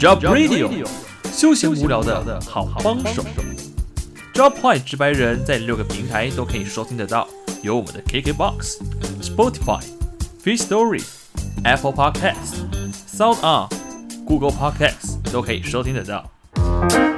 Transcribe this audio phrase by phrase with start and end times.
[0.00, 0.88] Job Radio，
[1.30, 3.22] 休闲无聊的好帮手。
[4.32, 7.28] Job Point 直白人在六个平台都可以收听得到，
[7.60, 8.78] 有我们的 KKBox、
[9.20, 9.82] Spotify、
[10.42, 11.04] Free Story、
[11.64, 12.62] Apple Podcasts、
[13.14, 13.68] Sound On、
[14.24, 17.09] Google Podcasts 都可以收听得到。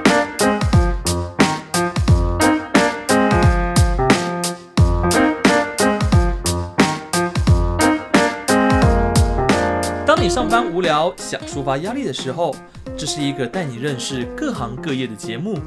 [10.33, 12.57] 上班无聊，想抒发压力的时候，
[12.97, 15.59] 这是一个带你认识各行各业的节目。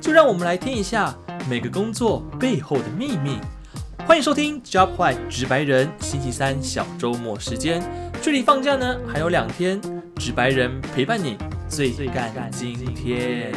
[0.00, 1.12] 就让我们来听一下
[1.50, 3.40] 每个工作背后的秘密。
[4.06, 7.82] 欢迎收听 Job White 直白人，星期三小周末时间，
[8.22, 9.80] 距离放假呢还有两天，
[10.14, 11.36] 直白人陪伴你
[11.68, 13.52] 最干今天。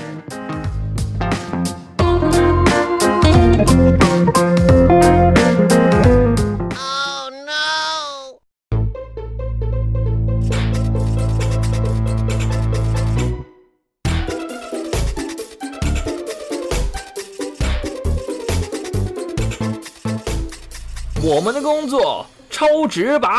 [21.37, 23.29] 我们的工作超直白。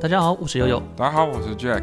[0.00, 0.80] 大家好，我是悠悠。
[0.96, 1.82] 大家好，我是 Jack。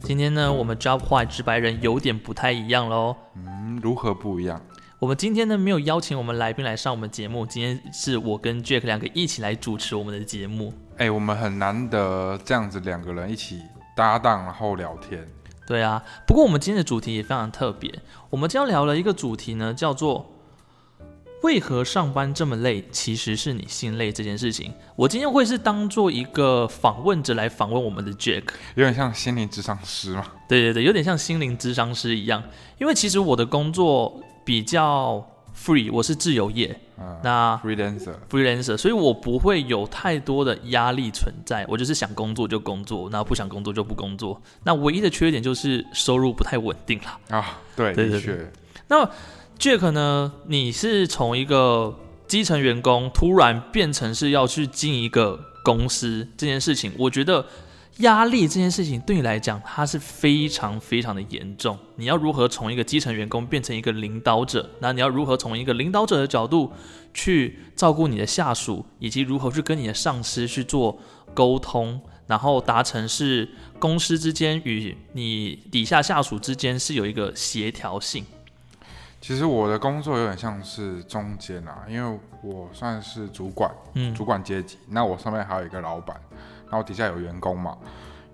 [0.00, 3.14] 今天呢，我们 Job 坏直白人有点不太一样喽。
[3.34, 4.58] 嗯，如何不一样？
[4.98, 10.72] 我们今天呢没有邀请我们来宾来上我们节目，今天是我跟 Jack 两个一起来主持我们的节目。
[10.96, 13.60] 哎，我们很难得这样子两个人一起
[13.96, 15.26] 搭档，然后聊天。
[15.66, 17.92] 对啊，不过我们今天的主题也非常特别，
[18.30, 20.30] 我们今天聊了一个主题呢，叫做。
[21.42, 22.82] 为何上班这么累？
[22.90, 24.72] 其实是你心累这件事情。
[24.96, 28.42] 我今天会是当做一个访问者来访问我们的 Jack，
[28.74, 30.26] 有点像心灵智商师嘛？
[30.48, 32.42] 对对对，有点像心灵智商师一样。
[32.78, 35.24] 因为其实我的工作比较
[35.56, 36.78] free，我是自由业，
[37.22, 41.64] 那 freelancer，freelancer，所以我不会有太多的压力存在。
[41.68, 44.40] 我就是想工作就工作，那不想工作就不工作。
[44.64, 47.60] 那唯一的缺点就是收入不太稳定了啊。
[47.74, 48.52] 对，的确。
[48.88, 49.08] 那
[49.58, 50.32] Jack 呢？
[50.46, 57.46] 你是从一个基层员工突然变成是要去进一个公司这件事情，我觉得
[57.98, 61.78] 压力这件事情对你来讲，它是非常非常的严重。
[61.94, 64.68] 你要如何从一个基层员工变成一个领导者？
[64.80, 66.70] 那你要如何从一个领导者的角度
[67.14, 70.98] 去照顾你的下属，以及如何去跟你的上司去做
[71.32, 73.48] 沟通，然后达成是
[73.78, 78.26] 公司之间与你底下下属之间是有一个协调性。
[79.18, 84.76] 其实我的工作有点像是中间啊，因为我算是主管，嗯，主管阶级。
[84.90, 86.20] 那我上面还有一个老板，
[86.70, 87.76] 然后底下有员工嘛。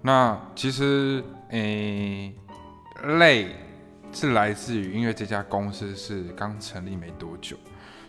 [0.01, 2.35] 那其实诶，
[3.19, 3.55] 累
[4.13, 7.57] 是来自于因为这家公司是刚成立没多久，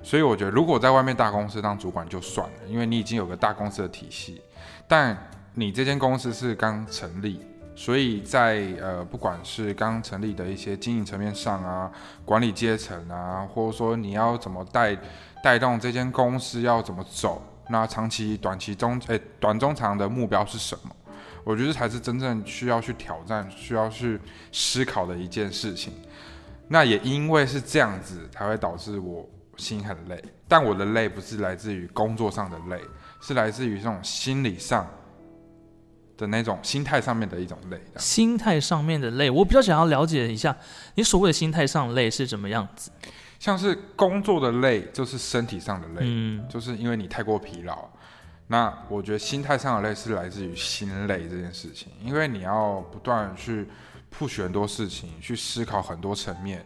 [0.01, 4.41] 所以我觉得如果在外面大公司当主管就算了，因为你已经有个大公司的体系。
[4.87, 5.17] 但
[5.53, 7.39] 你这间公司是刚成立。
[7.75, 11.91] 所以在呃，不管是刚成立的一些经营层面上啊，
[12.23, 14.95] 管理阶层啊，或者说你要怎么带
[15.43, 20.95] 带动这间公司要怎么走，那长期、短期、中诶短中长的目标是什么？
[21.43, 24.19] 我觉得才是真正需要去挑战、需要去
[24.51, 25.93] 思考的一件事情。
[26.67, 30.23] 那也因为是这样子，才会导致我心很累。
[30.47, 32.81] 但我的累不是来自于工作上的累，
[33.21, 34.87] 是来自于这种心理上。
[36.15, 40.55] 的那种心态上面的一种累，心态上面的累，我比较想要了解一下，
[40.93, 42.91] 你所谓的心态上累是怎么样子？
[43.43, 47.89] 像是工作的累，就是身体上的累，嗯，就是因为你太过疲劳。
[48.47, 53.67] 那我觉得心态上的累是来自于心累这件事情，因为你要不断去
[54.17, 56.65] push 很多事情，去思考很多层面。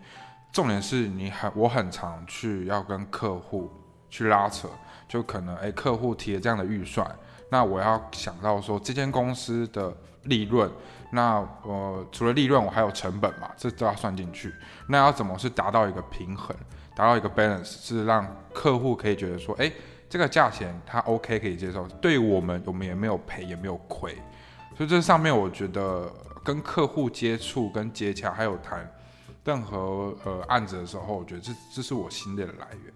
[0.51, 3.71] 重点是你很，我很常去要跟客户
[4.11, 4.69] 去拉扯，
[5.07, 7.09] 就可能哎，客户提了这样的预算。
[7.49, 10.69] 那我要想到说这间公司的利润，
[11.11, 14.53] 那呃除了利润我还有成本嘛，这都要算进去。
[14.87, 16.55] 那要怎么是达到一个平衡，
[16.95, 19.71] 达到一个 balance，是让客户可以觉得说，哎，
[20.09, 24.13] 这个价钱他 OK 可以接受，对我们我们也没有赔也没有亏。
[24.75, 26.11] 所以这上面我觉得
[26.43, 28.89] 跟客户接触、跟接洽，还有谈
[29.43, 32.93] 任何呃案子的时候，我觉得这这是我心的来源。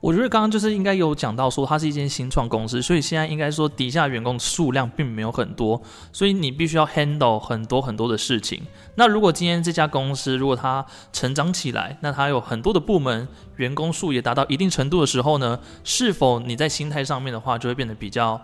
[0.00, 5.80] 我觉得刚刚就是应该有讲到说，它是一间新创公司，所以现在应该说底下员工数量并没有很多，
[6.10, 8.62] 所以你必须要 handle 很多很多的事情。
[8.94, 18.40] 那如果今天这家公司如果它成长起来，那它有很多的部门，员工数也达到一定程度的时候呢，是否你在心态上面的话就会变得比较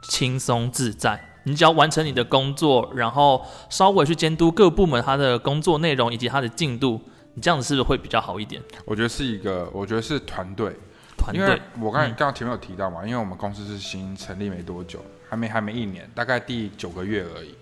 [0.00, 1.22] 轻松自在？
[1.44, 6.98] 你只要完成你的工作，然后稍微去监督各部门他的工作内容以及他的进度。
[7.34, 8.62] 你这样子是不是会比较好一点？
[8.84, 10.74] 我觉得是一个，我觉得是团队。
[11.16, 17.54] 团队，我刚才刚刚前面有提到嘛，因为我们公司是新成立没多久，还没还没一年，大概第九个月而已。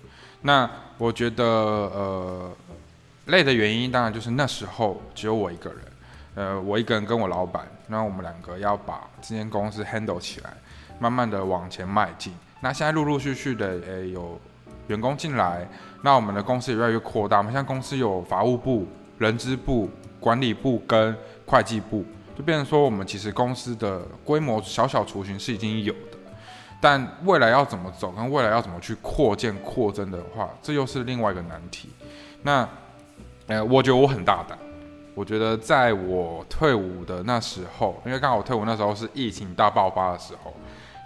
[0.42, 2.52] 那我觉得呃
[3.26, 5.80] 累的原因，当然就是那时候只有我一个人，
[6.36, 10.56] 呃，我一个人跟我老板，那我们两个要把这间公司 handle 起来，
[11.00, 12.32] 慢慢的往前迈进。
[12.60, 14.40] 那现在陆陆续续的诶有
[14.86, 15.68] 员工进来，
[16.02, 17.38] 那我们的公司也越来越扩大。
[17.38, 18.86] 我们现在公司有法务部、
[19.18, 22.04] 人资部、管理部跟会计部。
[22.36, 26.16] 就变成说，我们其实公司的规模小小雏形是已经有的，
[26.80, 31.88] 但未来要怎么走，跟未来要怎么去扩建扩增的话，这又是另外一个难题。
[32.42, 32.68] 那，
[33.48, 34.56] 呃，我觉得我很大胆。
[35.16, 40.54] 我觉得在我退伍的那时候，因为刚好我退伍那时候是疫情大爆发的时候，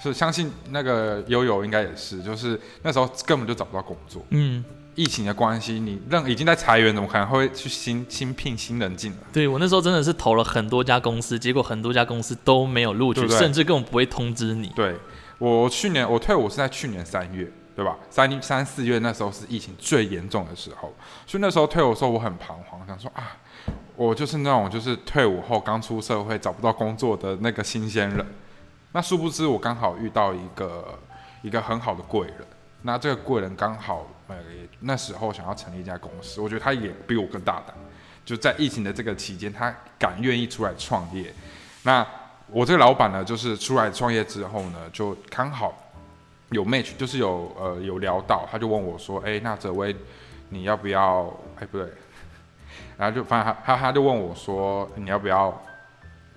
[0.03, 4.23] 是相信那个悠悠应该也是，就是那时候根本就找不到工作。
[4.29, 4.63] 嗯。
[4.95, 9.19] 疫情的关系，你让已经在裁员，怎么可能会去新新聘新人进来？
[9.33, 14.69] 对我那时候真的是投了很多家公司，结果很多家公司都没有录取，甚至根本不会通知你。
[14.77, 14.97] 对
[15.39, 17.97] 我去年我退伍是在去年三月，对吧？
[18.11, 20.93] 三三四月那时候是疫情最严重的时候，
[21.27, 23.37] 所以那时候退伍的时候我很彷徨，想说啊，
[23.97, 28.27] 我就是那种就是退伍后刚出社会找不到工作的那个新鲜人。
[28.93, 30.99] 那殊不知我刚好遇到一个
[31.41, 32.37] 一个很好的贵人，
[32.83, 34.07] 那这个贵人刚好。
[34.29, 34.37] 呃
[34.85, 37.77] 那时候想要成立一家公司，我觉得他也比我更大胆。
[38.25, 41.33] 就在疫情的这个期间，他敢愿意出来创业。
[41.83, 42.05] 那
[42.49, 45.93] 我这个老板呢，就是出来创业之后呢，就刚好
[46.51, 49.95] 有 match，就是有呃有聊到，他就问我说：“哎，那泽威
[50.49, 51.33] 你要不要？
[51.61, 51.87] 哎，不对。”
[52.97, 55.63] 然后就反正他他他就问我说：“你要不要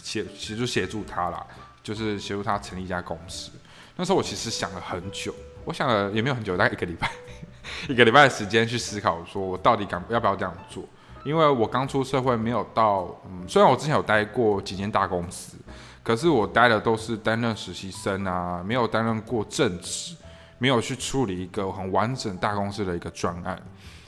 [0.03, 1.45] 协其实协助他啦，
[1.81, 3.51] 就是协助他成立一家公司。”
[3.95, 5.33] 那时候我其实想了很久，
[5.65, 7.11] 我想了也没有很久，大概一个礼拜。
[7.89, 10.83] 一个礼拜的时间去思考，说我到底敢要不要这样做？
[11.23, 15.57] 因为我刚出社会，没有到，嗯，虽然我之前有待过几间大公司，
[16.03, 20.15] 可是我待的都是担任实习生啊，没有担任过正职，
[20.59, 23.59] 没有去处理一个很完整大公司的一个专案，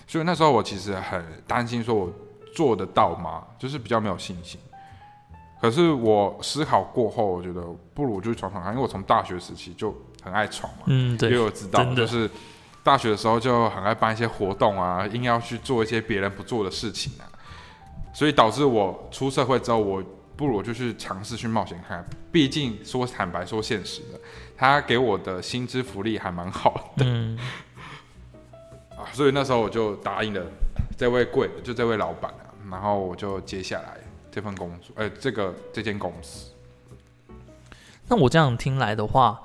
[0.06, 2.13] 所以那时候我其实很担心，说我
[2.54, 3.44] 做得到吗？
[3.57, 4.59] 就是比较没有信心。
[5.59, 7.62] 可是我思考过后，我觉得
[7.95, 9.89] 不如就去闯闯看，因为我从大学时期就
[10.27, 12.29] 很爱闯嘛，嗯，对，因为我知道就是。
[12.83, 17.27] 大学的时候就很爱办一些活动啊，硬要去做一些别人不做的事情啊，
[18.13, 20.01] 所以导致我出社会之后，我
[20.38, 22.01] 不如就去尝试去冒险看。
[22.31, 24.18] 毕竟说坦白说现实的，
[24.56, 27.06] 他给我的薪资福利还蛮好的。
[27.06, 27.38] 嗯。
[28.95, 30.41] 啊，所以那时候我就答应了
[30.97, 33.97] 这位贵，就这位老板啊，然后我就接下来
[34.31, 36.51] 这份工作，哎，这个这间公司。
[38.07, 39.41] 那我这样听来的话。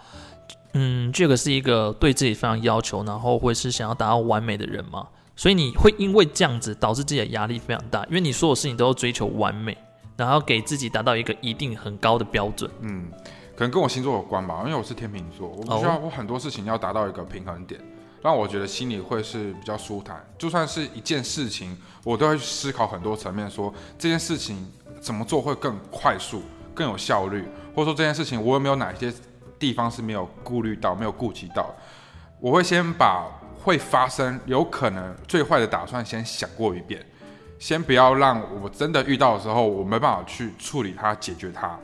[0.74, 9.76] 嗯，这个是一个对自己非常要求，然后会是想要达到完美的人嘛，所以你会因为这样子导致自己的压力非常大，因为你所有事情都要追求完美，
[10.16, 12.70] 然后给自己达到一个一定很高的标准。
[12.80, 13.10] 嗯，
[13.54, 17.78] 可能跟我星座有关吧，因为我是天秤座，我需要我很多事情要达到一个平衡点，
[18.22, 20.24] 让我觉得心里会是比较舒坦。
[20.38, 24.66] 就算是一件事情，我都会去思考很多层面，说这件事情
[25.02, 26.42] 怎么做会更快速、
[26.72, 29.12] 更有效率，或者说这件事情我有没有哪些。
[29.62, 31.72] 地方是没有顾虑到，没有顾及到。
[32.40, 33.28] 我会先把
[33.62, 37.00] 会发生、有可能最坏的打算先想过一遍，
[37.60, 41.78] 先不要让我真的遇到的时候，我没办法去处理它、解决它，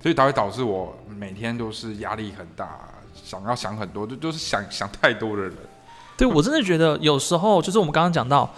[0.00, 2.78] 所以才会导致我每天都是压力很大，
[3.12, 5.52] 想要想很多，就就是想想太多的人。
[6.16, 8.48] 对我真的觉得有时候就是我们刚刚讲到，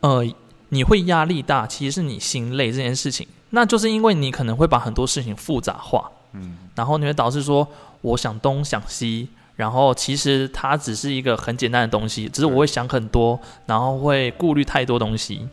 [0.00, 0.26] 呃，
[0.70, 6.10] 你会压力大，其实是你心累这件事情，那就是因为你可能会把很多事情复杂化。
[6.32, 7.66] 嗯，然后你会导致说，
[8.02, 15.48] 我想东想西，然后其实它只是一个很简单的东西，只是我会想很多，然后会顾虑太多东西。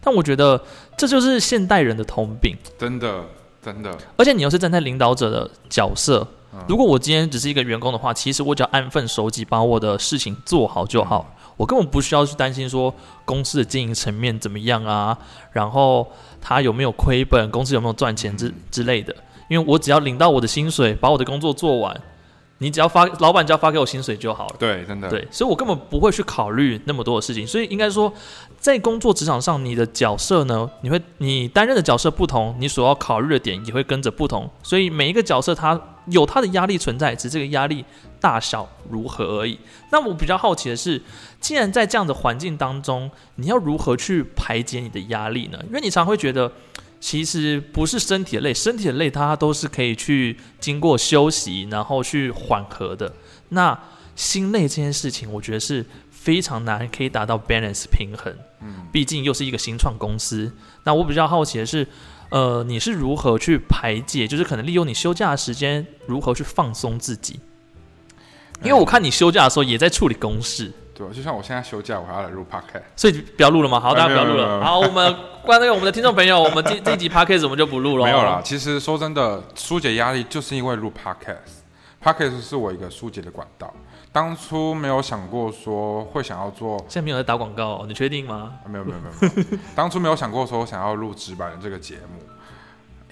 [0.00, 0.62] 但我觉得
[0.96, 3.24] 这就是现代人的通病，真的
[3.62, 3.96] 真的。
[4.16, 6.26] 而且你又是站在领导者的角色，
[6.68, 12.94] 如果我今天只是一个员工的话，其实我只要安分守己，把我的事情做好就好，我根本不需要去担心说
[13.24, 15.16] 公司的经营层面怎么样啊，
[15.52, 16.06] 然后
[16.40, 19.16] 他有没有亏本，公司有没有赚钱之之类的。
[19.48, 22.00] 因为我只要领到我的薪水，把我的工作做完，
[22.58, 24.56] 你只要发，老板只要发给我薪水就好了。
[24.58, 25.10] 对，真的。
[25.10, 27.46] 对，所以我根本不会去考虑那么多的事情。
[27.46, 28.12] 所以应该说，
[28.58, 34.48] 在工作职场上，你的角色呢，你会你担任的角色不同，你所要考虑的点也会跟着不同。
[34.62, 37.84] 所以每一个角色它有它的压力存在，只是这个压力
[38.20, 39.58] 大小如何而已。
[39.90, 41.02] 那我比较好奇的是，
[41.40, 45.58] 既然在这样的环境当中，你要如何去排解你的压力呢？
[45.66, 46.50] 因为你常会觉得。
[47.04, 53.12] 其实不是身体的累，身体的累它都是可以去经过休息，然后去缓和的。
[53.50, 53.78] 那
[54.16, 58.34] 心累这件事情，我觉得是非常难可以达到 balance 平衡。
[58.62, 60.50] 嗯，毕竟又是一个新创公司。
[60.84, 61.86] 那我比较好奇的是，
[62.30, 64.26] 呃，你是如何去排解？
[64.26, 67.38] 就是可能利用你休假的时间，如何去放松自己？
[68.62, 70.72] 因为我看你休假的时候也在处理公事。
[70.94, 73.80] 对，就像我现在休假，我还要来录 podcast，所以不要录了吗？
[73.80, 74.62] 好，大家不要录了。
[74.64, 78.04] 好，我们 关那个我们的听众朋友，我们这这集 podcast 我们就不录了。
[78.04, 83.72] 没有啦，其实说真的，疏解压力就是因为录 podcast，podcast 是我一个疏解的管道。
[84.12, 88.52] 当初没有想过说会想要做，现在没有在打广告，你确定吗？
[88.64, 89.08] 没有没有没
[89.52, 92.22] 有，当初没有想过说想要录直白的这个节目。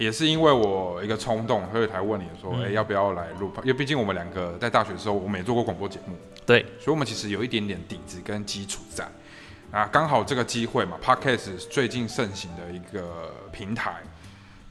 [0.02, 3.52] 也是因为我一个冲动，所以才问你说，哎，要不要来录？
[3.58, 9.06] 因为毕竟我们两个在大学的时候，我们也做过广播节目，对，所以我们其实有一点点底子跟基础在。
[9.70, 14.02] 啊，刚好这个机会嘛，Podcast 最近盛行的一个平台，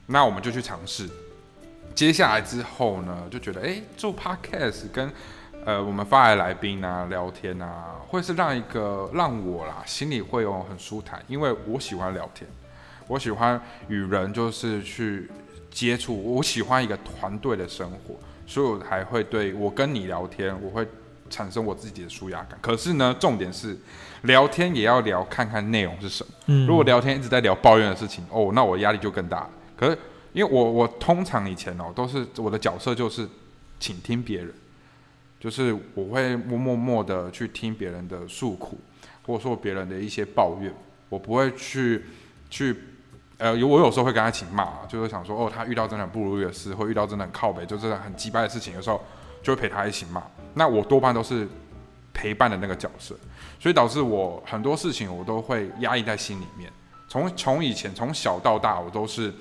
[0.06, 1.08] 那我们就去尝试。
[1.92, 5.10] 接下来之后呢，就觉得，哎，做 Podcast 跟
[5.64, 12.48] 呃我们发来来宾啊聊天啊，会是让一个让我啦心里会有很舒坦，因为我喜欢聊天。
[13.08, 15.28] 我喜欢与人就是去
[15.70, 18.14] 接触，我喜欢一个团队的生活，
[18.46, 20.86] 所以我还会对我跟你聊天，我会
[21.28, 22.58] 产生我自己的舒压感。
[22.60, 23.76] 可是呢，重点是
[24.22, 26.32] 聊天也要聊，看看内容是什么。
[26.46, 29.50] 嗯，如果聊天一直在聊抱怨的事情，哦，那我压力就更大了。
[29.76, 29.98] 可是
[30.32, 33.26] 因为我我通常以前哦，都是我的角色就是
[33.80, 34.52] 倾听别人，
[35.40, 38.78] 就是我会默默默的去听别人的诉苦，
[39.26, 40.72] 或者说别人的一些抱怨，
[41.08, 42.04] 我不会去
[42.48, 42.76] 去。
[43.42, 49.02] 呃，有我有时候会跟他一起骂，就是想说，哦，他遇到真的很不如意的事，或遇到真的很靠北，就是很鸡掰的事情，有时候
[49.42, 50.22] 就会陪他一起骂。
[50.54, 51.48] 那我多半都是
[52.14, 53.16] 陪伴的那个角色，
[53.58, 56.70] 所以导致我很多事情我都会压抑在心里面。
[57.08, 59.34] 从从以前从小到大，我都是，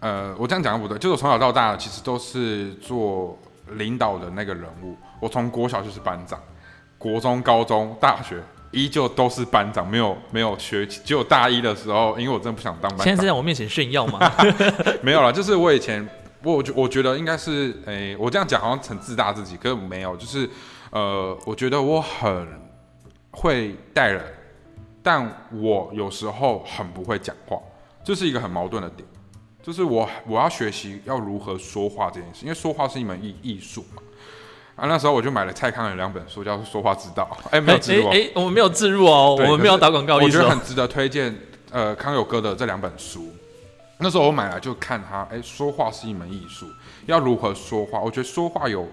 [0.00, 3.38] 呃，我这样讲不对，就是从小到大其实都是做
[3.70, 4.94] 领导的那个人物。
[5.20, 6.38] 我从国小就是班长，
[6.98, 8.42] 国中、高中、大学。
[8.72, 13.04] 依旧都是班长，没有没有学，只有大一的时候，因为我真的不想当班长。
[13.04, 14.20] 现在是在我面前炫耀吗？
[15.02, 16.08] 没有了，就是我以前，
[16.42, 20.48] 我我觉得应该是，诶，我这样讲好像很自大自己，可是没有，就是，
[20.90, 22.46] 呃，我觉得我很
[23.32, 24.24] 会带人，
[25.02, 27.58] 但我有时候很不会讲话，
[28.04, 29.08] 这是一个很矛盾的点，
[29.62, 34.02] 就是我我要学习要如何说话这件事，因为说话是一门艺艺术嘛。
[34.76, 37.28] 啊，那时候我就买了蔡康永两本书，叫《说话之道》。
[37.50, 40.16] 哎，没有植入，哎，我们没有自入哦，我们没有打广告。
[40.16, 41.36] 我觉得很值得推荐，
[41.70, 43.28] 呃，康永哥的这两本书。
[43.98, 46.66] 那时候我买来就看他，哎，说话是一门艺术，
[47.04, 48.00] 要如何说话？
[48.00, 48.88] 我觉得说话有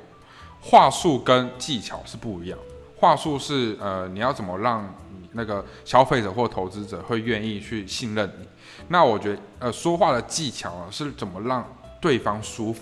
[0.59, 2.59] 话术跟技巧是不一样。
[2.97, 4.93] 话术是，呃，你要怎么让
[5.31, 8.47] 那个消费者或投资者会愿意去信任你？
[8.89, 11.65] 那我觉得，呃，说话的技巧啊，是怎么让
[12.01, 12.81] 对方舒服？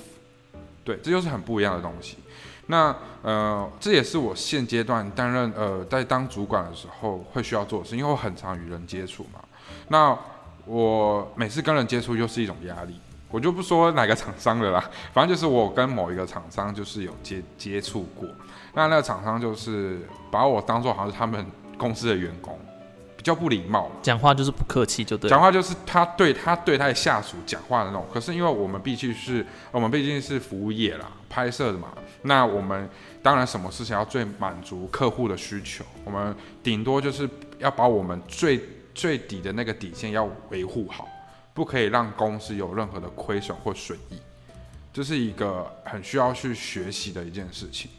[0.83, 2.17] 对，这就是很不一样的东西。
[2.67, 9.39] 那呃，这也是我现阶段担任呃在当主管的时候会需要做的事，因为我很常与人接触嘛。
[9.89, 10.17] 那
[10.65, 18.27] 我每次跟人接触又是一种压力，我就不说哪个厂商的啦，反正就是我跟某一个厂商就是有接接触过，
[18.73, 21.45] 那那个厂商就是把我当做好像是他们
[21.77, 22.59] 公司的员工。
[23.17, 25.27] 比较不礼貌，讲话就是不客气，就对。
[25.27, 28.05] 讲话就是他对他对他的下属讲话的那种。
[28.13, 31.87] 可是因为我们毕竟是我们毕竟是服务业啦，拍摄的嘛，
[32.25, 32.89] 那我们
[33.23, 37.29] 当然什么事情要最满足客户的需求，我们顶多就是
[37.59, 38.59] 要把我们最
[38.93, 41.07] 最底的那个底线要维护好，
[41.53, 44.19] 不可以让公司有任何的亏损或损益，
[44.91, 47.89] 这是一个很需要去学习的一件事情。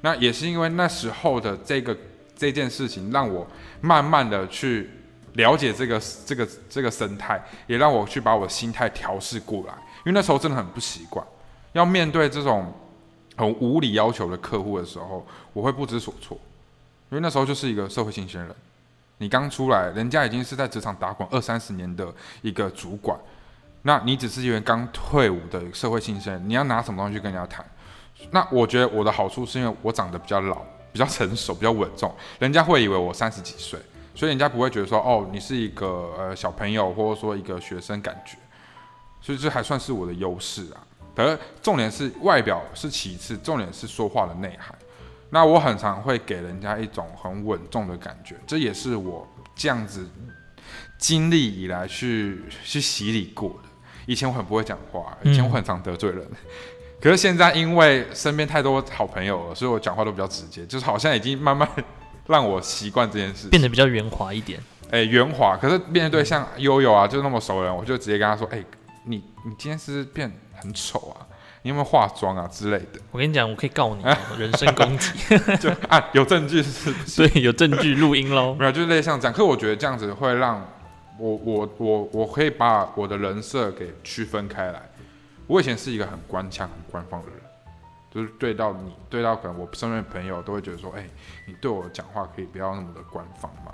[0.00, 1.96] 那也是因为那时候的这个。
[2.36, 3.46] 这件事情让我
[3.80, 4.90] 慢慢的去
[5.34, 9.72] 了解这个这个这个生态，也让我去把我的心态调试过来。
[9.98, 11.24] 因为那时候真的很不习惯，
[11.74, 12.74] 要面对这种
[13.36, 16.38] 很无理要求的客户的时候，我会不知所措。
[17.10, 18.54] 因为那时候就是一个社会新鲜人，
[19.18, 22.12] 你刚出来，人家已经是在职场打滚二三十年的
[22.42, 23.18] 一个主管，
[23.82, 27.64] 那你只是一个刚退伍的社会新鲜，你要拿什么东西跟人家谈？
[28.30, 30.64] 那我觉得我的好处是因为我长得比较老。
[30.94, 33.76] 比较成熟，比较稳重，人家会以为我三十几岁，
[34.14, 38.38] 所以人家不会觉得说，哦，你是一个呃小朋友，或者说一个学生感觉，
[39.20, 40.86] 所以这还算是我的优势啊。
[41.16, 44.76] 而重点是外表是其次，重点是说话的内涵。
[45.30, 50.08] 那我很常会给人家一种很稳重的感觉，这也是我这样子
[50.98, 53.68] 经历以来去去洗礼过的。
[54.06, 56.24] 以前我很不会讲话，以前我很常得罪人。
[57.00, 61.68] 可是现在，因为身边太多好朋友了，所以我讲话都比较直接，就是好像已经慢慢
[62.26, 64.58] 让我习惯这件事，变得比较圆滑一点。
[64.90, 65.58] 哎，圆滑。
[65.60, 68.64] 可是面对像悠悠啊，就那么熟人，我就直接跟他说：“哎，
[69.04, 70.32] 你你今天是变
[70.64, 71.26] 很丑啊？
[71.62, 73.00] 你有没有化妆啊之类的？
[73.10, 74.02] 我跟你讲，我可以告你
[74.38, 75.10] 人身攻击，
[75.60, 76.92] 就啊有证据是，
[77.26, 78.54] 对，有证据录音喽。
[78.58, 79.32] 没有，就是类似像这样。
[79.32, 80.60] 可是我觉得这样子会让
[81.18, 84.82] 我我我我可以把我的人设给区分开来。
[85.46, 87.38] 我以前是一个很官腔、很官方的人，
[88.10, 91.06] 就是对到你，对到可能我身边的朋友都会觉得说，哎，
[91.46, 93.72] 你对我讲话可以不要那么的官方嘛，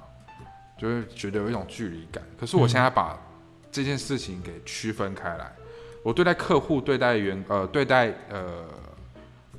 [0.79, 2.23] 就会觉得有一种距离感。
[2.39, 3.19] 可是我现在把
[3.73, 5.53] 这件事情给区分开来，
[6.03, 8.65] 我对待客户、对待员呃、对待呃，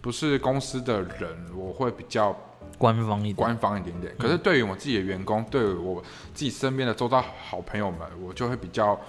[0.01, 2.36] 不是公司的人，我会比较
[2.77, 4.15] 官方一点，官方一点点。
[4.17, 6.01] 可是对于我自己的员工，对于我
[6.33, 9.00] 自己身边的周遭好朋友们，我就会比较。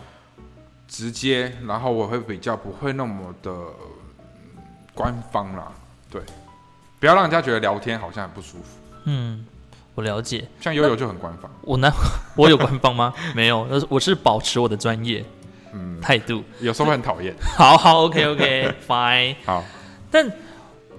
[0.88, 3.50] 直接，然后我会比较不会那么的
[4.92, 5.72] 官方啦，
[6.10, 6.20] 对，
[7.00, 8.76] 不要让人家觉得聊天好像很不舒服。
[9.04, 9.46] 嗯，
[9.94, 10.46] 我了解。
[10.60, 11.50] 像悠悠就很官方。
[11.62, 11.90] 我呢，
[12.36, 13.14] 我有官方吗？
[13.34, 15.24] 没有，我是保持我的专业，
[15.72, 16.42] 嗯，态度。
[16.60, 17.34] 有时候会很讨厌。
[17.56, 19.36] 好好，OK，OK，Fine。
[19.44, 19.64] 好。
[20.10, 20.28] 但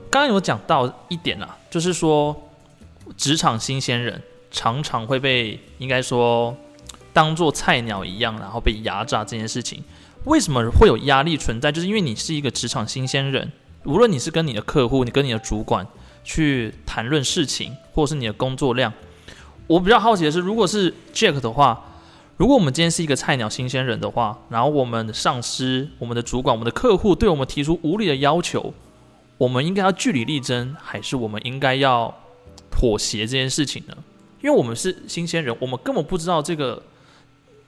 [0.10, 2.50] 刚刚有讲到一点啊，就是说
[3.18, 6.56] 职场新鲜人常常会被应该说。
[7.16, 9.84] 当做菜鸟一样，然后被压榨这件事情，
[10.24, 11.72] 为什么会有压力存在？
[11.72, 13.52] 就是因为你是一个职场新鲜人，
[13.86, 15.86] 无论你是跟你的客户，你跟你的主管
[16.24, 18.92] 去谈论事情，或者是你的工作量，
[19.68, 21.93] 我比较好奇的是，如果是 Jack 的话，
[22.44, 28.74] 如果我们今天是一个菜鸟新鲜人的话，然后我们的上司、我们的主管、我们的客户对我们提出无理的要求，
[29.38, 32.14] 我们应该要据理力争，还是我们应该要
[32.70, 33.96] 妥协这件事情呢？
[34.42, 36.84] 因为我们是新鲜人，我们根本不知道这个。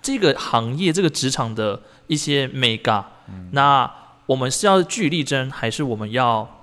[0.01, 3.03] 这个行业、这个职场的一些美感，
[3.53, 3.89] 那
[4.27, 6.54] 我们是要据理力争，还是我们要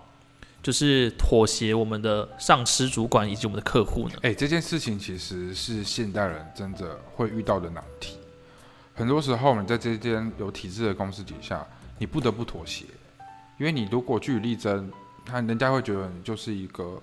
[0.63, 4.15] 就是妥协我们的上司、主管以及我们的客户呢？
[4.23, 8.17] 哎，这件事情其实是现代人真的会遇到的难题。
[8.95, 11.67] 很多时候，你在这间有体制的公司底下，
[11.99, 12.85] 你不得不妥协，
[13.59, 14.89] 因为你如果据理力争，
[15.25, 17.03] 他人家会觉得你就是一个，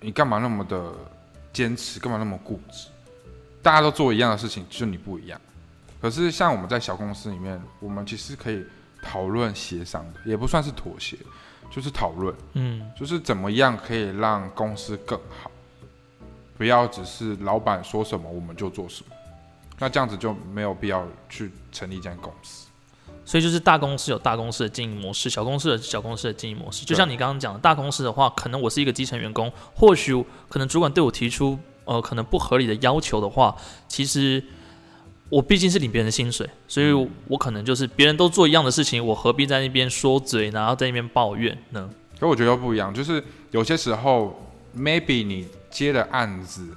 [0.00, 0.92] 你干嘛那么的
[1.52, 2.88] 坚持，干嘛那么固执？
[3.62, 5.38] 大家都做一样的事情，就你不一样。
[6.00, 8.64] 可是像我们在小公司里面，我们其实可以
[9.02, 11.16] 讨论协商的，也不算是妥协，
[11.74, 15.50] 就是讨论，嗯，就是怎么样可以让公司更好，
[16.58, 19.16] 不要只是老板说什么我们就做什么，
[19.78, 22.68] 那这样子就没有必要去成立一间公司。
[23.24, 26.84] 所以就是大公司有大公司的经营模式，小公司的小公司的经营模式。
[26.84, 30.12] 就像你刚刚讲的，大公司的话，可能我是一个基层员工，或许
[30.48, 31.58] 可能主管对我提出。
[31.84, 33.56] 呃，可能不合理的要求的话，
[33.88, 34.40] 其实
[35.32, 36.92] 我毕竟是领别人的薪水，所以
[37.26, 41.88] 我可能就是别人都做一样的事情，我何必在那边说嘴，然后在那边抱怨呢？
[42.20, 44.38] 可我觉得不一样，就是有些时候
[44.76, 46.68] ，maybe 你接的案子，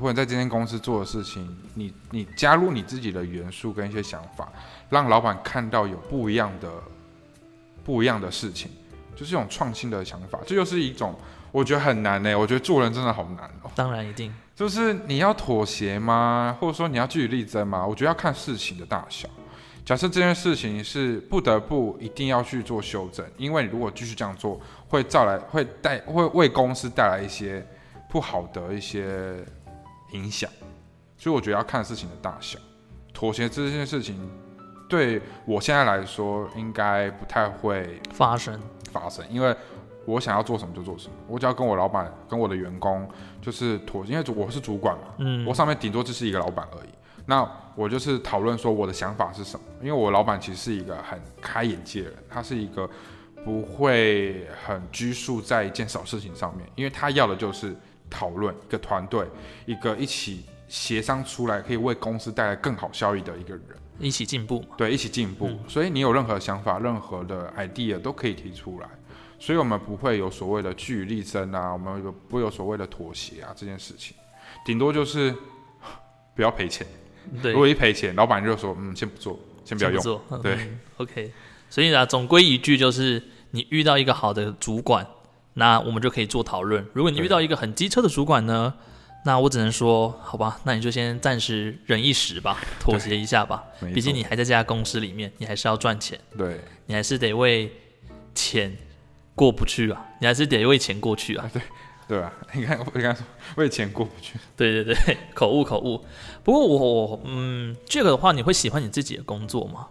[0.00, 4.50] 或者在这间公司做的事情，你你加入你自己的元素跟一些想法，
[4.90, 6.68] 让老板看到有不一样的
[7.84, 8.68] 不一样的事情，
[9.14, 11.14] 就是一种创新的想法，这就是一种。
[11.52, 13.70] 我觉得很难呢，我觉得做人真的好难哦。
[13.76, 16.56] 当然一定，就是你要妥协吗？
[16.60, 17.86] 或者说你要据理力争吗？
[17.86, 19.28] 我觉得要看事情的大小。
[19.84, 27.66] 假设这件事情是不得不一定要去做修正，因为你如果继续这样做，会造来会带会为公司带来一些
[28.08, 29.34] 不好的一些
[30.12, 30.48] 影响。
[31.16, 32.58] 所以我觉得要看事情的大小。
[33.12, 34.30] 妥协这件事情，
[34.88, 38.60] 对我现在来说应该不太会发生
[38.92, 39.56] 发生，因为。
[40.04, 43.08] 我想要做什么就做什么，我只要跟我老板、跟我的员工
[43.40, 46.88] 就是妥，因为我是主管嘛，嗯，我上面顶多只是一个老板而已。
[47.24, 52.88] 那我就是讨论说我的想法是什么，因为我老板其实是一个很开眼界的人，他是一个
[53.44, 57.76] 不会很拘束在一件小事情上面，因为他要的就是
[58.10, 59.24] 讨论一个团队，
[59.66, 63.64] 一个一起协商出来可以为公司带来更好效益的一个人，
[64.00, 65.48] 一起进步，对，一起进步。
[65.68, 68.88] 所以你有任何想法、任何的 idea 都可以提出来。
[69.44, 74.16] 所以，我们不会有所谓的据理力争啊，我们有不会有所谓的妥协啊，这件事情，
[74.64, 75.34] 顶多就是
[76.36, 76.86] 不要赔钱。
[77.42, 80.20] 对，如果一赔钱，老板就说，嗯，先不做，先不要用。
[80.40, 80.56] 对
[80.98, 81.32] ，OK。
[81.68, 85.04] 所以呢，总归一句就是，你遇到一个好的主管，
[85.54, 86.86] 那我们就可以做讨论。
[86.92, 88.72] 如果你遇到一个很机车的主管呢，
[89.24, 93.64] 那我只能说，好吧，那你就先暂时忍一时吧，妥协一下吧。
[93.92, 96.16] 毕竟你还在这家公司里面，你还是要赚钱。
[96.38, 97.72] 对，你还是得为
[98.36, 98.76] 钱。
[99.34, 101.50] 过不去啊，你还是得为钱过去啊。
[101.52, 101.62] 对，
[102.06, 103.24] 对啊， 你看，我刚才说
[103.56, 104.38] 为钱过不去。
[104.56, 106.04] 对对对， 口误口误。
[106.42, 109.88] 不过我，嗯，这个的话，你会喜欢你自己的工作吗？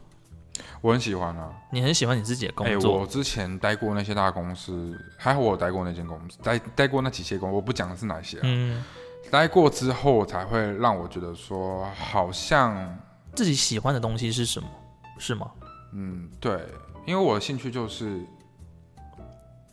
[0.82, 1.52] 我很喜欢啊。
[1.72, 3.00] 你很喜欢你自己的工作？
[3.00, 8.38] 我之前待过那些大公司，还好我待过那间公司，待待过那几些公，我不讲的是哪些。
[8.44, 8.84] 嗯。
[9.30, 12.98] 待过之后，才会让我觉得说，好像
[13.34, 14.68] 自己喜欢的东西是什么？
[15.18, 15.52] 是吗？
[15.94, 16.60] 嗯，对，
[17.06, 18.20] 因为我的兴趣就是。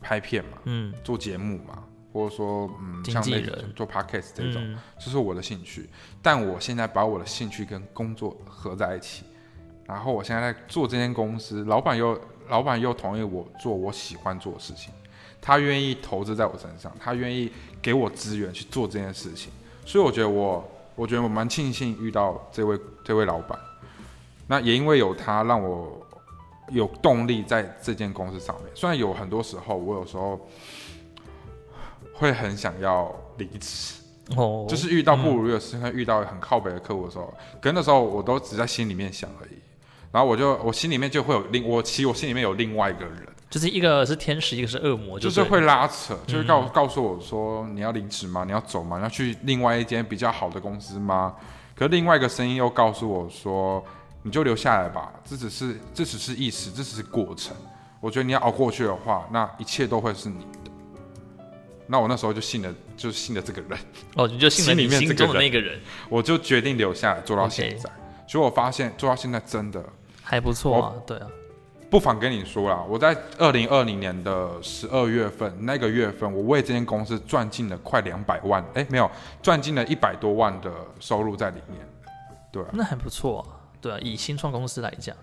[0.01, 1.83] 拍片嘛，嗯，做节目嘛，
[2.13, 3.73] 或者说嗯，像那人。
[3.75, 5.89] 做 podcast 这种，这是我的兴趣。
[6.21, 9.23] 但我现在把我的兴趣跟工作合在一起，
[9.85, 14.93] 然后我现在在做这间公司，老板又老板又同意我做我喜欢做的事情，
[15.41, 19.51] 他愿意投资在我身上，他愿意给我资源去做这件事情，
[19.85, 23.57] 所以我觉得我我觉得我蛮庆幸遇到这位这位老板。
[24.47, 26.03] 那也因为有他，让我
[26.71, 28.65] 有动力在这间公司上面。
[28.75, 30.39] 虽然有很多时候，我有时候
[32.13, 33.95] 会很想要离职，
[34.35, 39.57] 哦，就是遇到不如意的事，遇到很靠北的客户的时候，可能那时候我都只在心里面想而已。
[40.11, 48.43] 然后我就我心里面就会有另我其实我心里面有另外一个人，就是一个是天使，一个是恶魔，就是会拉扯，就是告告诉我说你要离职吗？
[48.43, 48.97] 你要走吗？
[48.97, 51.35] 你要去另外一间比较好的公司吗？
[51.75, 53.83] 可另外一个声音又告诉我说。
[54.21, 57.55] 你就留下来吧，这只是这只是意识，这只是过程。
[58.01, 60.71] 我觉得你要熬过去的话，那一切都会是你的。
[61.87, 63.79] 那我那时候就信了，就信了这个人。
[64.15, 65.79] 哦，你就信了你心中的那个人。
[66.07, 67.89] 我就决定留下来做到现在。
[68.27, 69.83] 所以我发现做到现在真的
[70.21, 70.93] 还不错啊。
[71.07, 71.27] 对啊，
[71.89, 79.09] 不妨跟你说啦，我在二零二零年的十二月份那个月份，我为这间公司赚进了快两百万，哎，没有
[79.41, 81.79] 赚进了一百多万的收入在里面。
[82.51, 83.58] 对，那还不错啊。
[83.81, 85.15] 对啊，以新创公司来讲，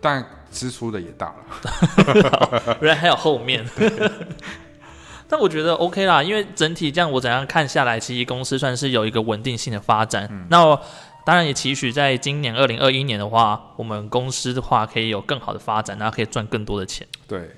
[0.00, 3.64] 但支出的也大了， 原来还有后面。
[5.28, 10.28] 但我觉得 OK 啦，因为整体这样我怎样看下来，其实公司算是有一个稳定性的发展。
[10.50, 10.76] 那
[11.24, 17.06] 当然也期许在今年二零二一年的话，我们公司的话可以有更好的发展，然后可以赚更多的钱。
[17.28, 17.54] 对。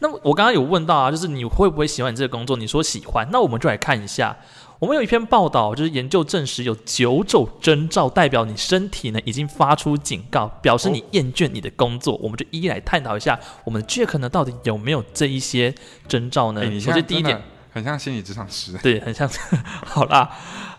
[0.00, 2.56] 那我刚刚有问到啊，就是你会不会喜欢你这个工作？
[2.56, 4.36] 你说喜欢，那我们就来看一下。
[4.84, 12.16] 我们有一篇报道，就是研究证实有九种征兆，代表你身体呢已经发出警告，表示你厌倦你的工作。
[12.22, 15.74] 我们就一一来探讨一下，我们 Jack 呢到底有没有这一些
[16.06, 16.60] 征兆呢？
[16.78, 17.40] 首先第一点，
[17.72, 19.26] 很像心理智商师，对，很像。
[19.86, 20.30] 好啦，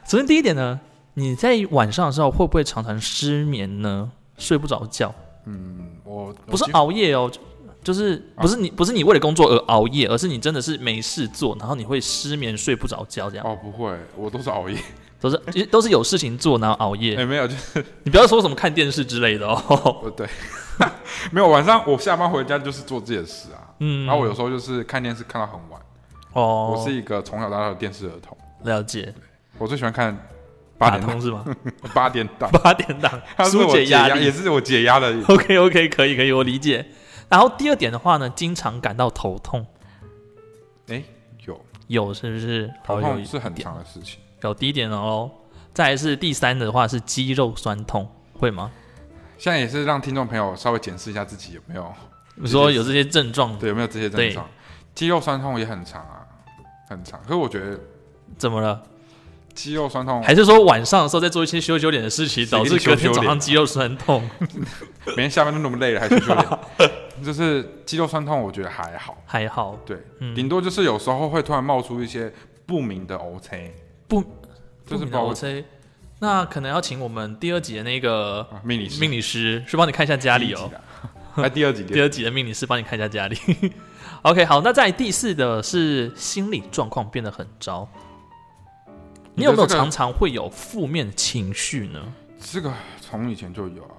[0.06, 0.80] 首先第一点呢，
[1.16, 4.12] 你在晚上的时候会不会常常失眠呢？
[4.38, 5.12] 睡不着觉？
[5.46, 7.32] 嗯，我不是熬夜哦。
[7.86, 13.46] 就是不是你不是你为了工作而熬夜，而是你真的是没事做，然后你会失眠睡不着觉这样。
[13.46, 14.76] 哦，不会，我都是熬夜，
[15.22, 15.38] 都是
[15.70, 17.16] 都是有事情做然后熬夜。
[17.16, 20.12] 哎，没有，就是你不要说什么看电视之类的哦。
[20.18, 20.28] 对，
[21.32, 23.62] 没有晚上我下班回家就是做这些事啊。
[23.82, 25.80] 嗯，然后我有时候就是看电视看到很晚。
[26.34, 28.36] 哦，我是一个从小到大的电视儿童。
[28.64, 29.14] 了解。
[29.60, 30.18] 我最喜欢看
[30.78, 31.46] 八点档是吗？
[31.94, 35.16] 八点档，八点档，疏解压力也是我解压的。
[35.28, 36.84] OK OK，可以可以，我理解。
[37.30, 39.66] 然后第二点的话呢，经常感到头痛。
[40.88, 41.04] 哎，
[41.46, 42.72] 有有是不是？
[42.84, 44.20] 头痛是很长的事情。
[44.42, 45.32] 有第一点哦，
[45.74, 48.08] 再是第三的话是肌肉酸痛，
[48.40, 48.72] 会吗？
[49.38, 51.92] 现在也是让听众朋友稍微检视一下自己有没有，
[52.36, 54.48] 你说有这些症状，对，有没有这些症状？
[54.94, 56.26] 肌肉酸痛也很长啊，
[56.88, 57.20] 很长。
[57.24, 57.80] 可是我觉得
[58.38, 58.82] 怎么了？
[59.56, 64.30] 肌肉酸痛，还是说晚上的时候在做一些羞羞脸的事情，导致隔天早上肌肉酸痛？
[65.16, 66.48] 每天下班都那么累了，还羞羞脸？
[67.24, 69.80] 就是肌肉酸痛，我觉得还好，还好。
[69.86, 69.98] 对，
[70.36, 72.32] 顶多就是有时候会突然冒出一些
[72.66, 73.74] 不明的 O C，
[74.08, 74.22] 不，
[74.86, 75.66] 就是 O C。
[76.20, 80.70] 那可能要请我们第二集的那个命理师，命理师去帮你看一下家里哦。
[81.36, 83.38] 来 第二集，第二集的命理师帮你看一下家里。
[84.22, 87.88] OK，好，那在第四的是心理状况变得很糟。
[89.38, 92.14] 你有没有常常会有负面情绪呢？
[92.40, 93.96] 这个从以前就有啊，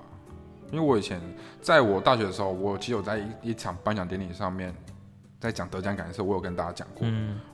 [0.73, 1.21] 因为我以前
[1.61, 4.75] 在我大学的时候，我其实有在一一场颁奖典礼上面，
[5.39, 7.07] 在讲得奖感言时候，我有跟大家讲过，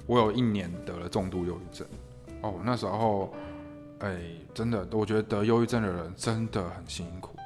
[0.06, 1.84] 我有一年得了重度忧郁症。
[2.42, 3.34] 哦，那时候，
[3.98, 4.16] 哎，
[4.54, 7.36] 真的，我觉得得忧郁症的人真的很辛苦。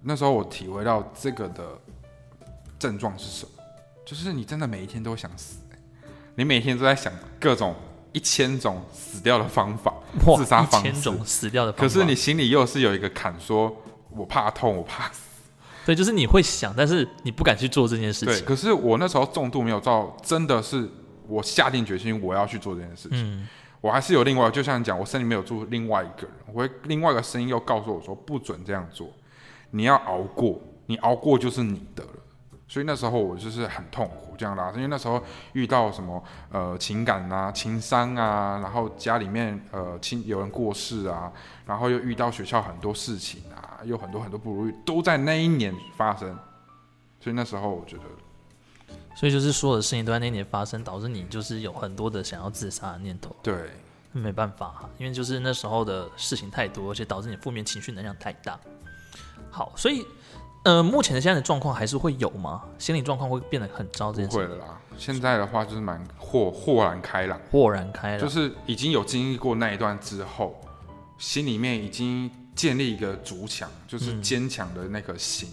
[0.00, 1.64] 那时候我体会到这个的
[2.78, 3.50] 症状是什么，
[4.04, 5.64] 就是你真的每一天都想死，
[6.36, 7.74] 你每天都在想各种。
[8.12, 9.94] 一千种死掉的方法，
[10.36, 10.88] 自杀方式。
[10.88, 11.82] 一千种死掉的方法。
[11.82, 13.74] 可是你心里又是有一个坎，说
[14.10, 15.20] 我怕痛，我怕死。
[15.84, 18.28] 对，就是你会想，但是你不敢去做这件事情。
[18.28, 20.88] 对，可是我那时候重度没有到，真的是
[21.26, 23.18] 我下定决心我要去做这件事情。
[23.18, 23.48] 嗯。
[23.80, 29.08] 我还是有另外，就像你讲，我身里面有住另外一个人，我会另外一个声音又告诉我说，不准这样做，
[29.72, 32.10] 你要熬过，你熬过就是你的了。
[32.72, 41.30] 所以那时候我就是很痛苦这样啦，因为那时候遇到什么呃情感啊、情伤啊，然后家里面呃亲有人过世啊，
[41.66, 46.34] 然后又遇到学校很多事情啊，有很多很多不如意，都在那一年发生。
[47.20, 48.04] 所以那时候我觉得，
[49.14, 53.36] 所以就是所有的事情都在那一年发生，导致你就是有很多的想要自杀的念头。
[53.42, 53.68] 对，
[54.12, 58.58] 没办法，因为就是那时候的事情太多，而且导致你负面情绪能量太大。
[59.50, 60.06] 好，所以。
[60.64, 62.62] 呃，目前的现在的状况还是会有吗？
[62.78, 64.12] 心理状况会变得很糟？
[64.12, 70.60] 这件事会的啦，现在的话就是蛮豁豁然开朗，豁然开朗，就是已经有经历过那一段之后，
[71.18, 75.48] 心里面已经建立一个足墙，就是坚强的那颗心，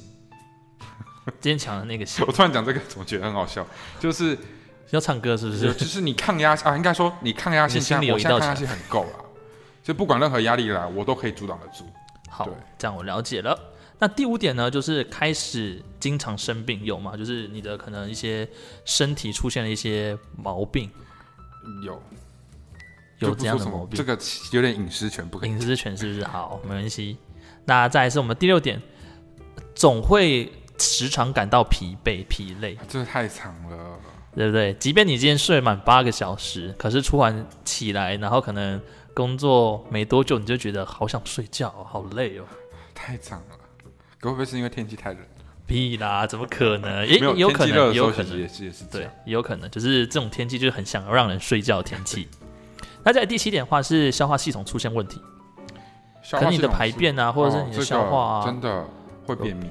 [1.41, 2.24] 坚强的那个心。
[2.28, 3.65] 我突然讲这个，怎么觉得很好笑？
[4.00, 4.38] 就是
[4.91, 5.74] 要唱歌是不是？
[5.74, 9.26] 就是你抗压啊，应该说你抗压性，心里我现在抗压性很够了，
[9.82, 11.84] 就不管任何压力来，我都可以阻挡得住。
[12.30, 13.60] 好，这样我了解了。
[14.00, 17.18] 那第五点呢，就是开始经常生病，有吗？
[17.18, 18.48] 就是你的可能一些
[18.86, 20.90] 身体出现了一些毛病，
[21.84, 22.02] 有，
[23.20, 23.98] 有这样的毛病。
[23.98, 24.18] 这个
[24.54, 25.50] 有点隐私权，不可以。
[25.50, 26.24] 隐私权是不是？
[26.32, 27.18] 好，没关系。
[27.66, 28.82] 那再是我们第六点，
[29.76, 32.78] 总会时常感到疲惫、疲累。
[32.88, 34.00] 这太长了，
[34.34, 34.74] 对不对？
[34.76, 38.82] 即便你今天睡满八个小时，可是突然起来，然后可能
[39.14, 42.46] 工作没多久，你就觉得好想睡觉，好累哦。
[42.96, 43.59] 太长了。
[44.21, 45.19] 会不会是因为天气太冷？
[45.65, 47.08] 屁啦，怎么可能？
[47.08, 52.27] 也有可能，有可能也是也是对，也有可能，就是这种天气就是很想要让人睡觉的天气。
[53.03, 55.21] 那在第七点的话是消化系统出现问题，
[56.32, 58.86] 可能你的排便啊，或者是你的消化啊，真的
[59.25, 59.69] 会便秘。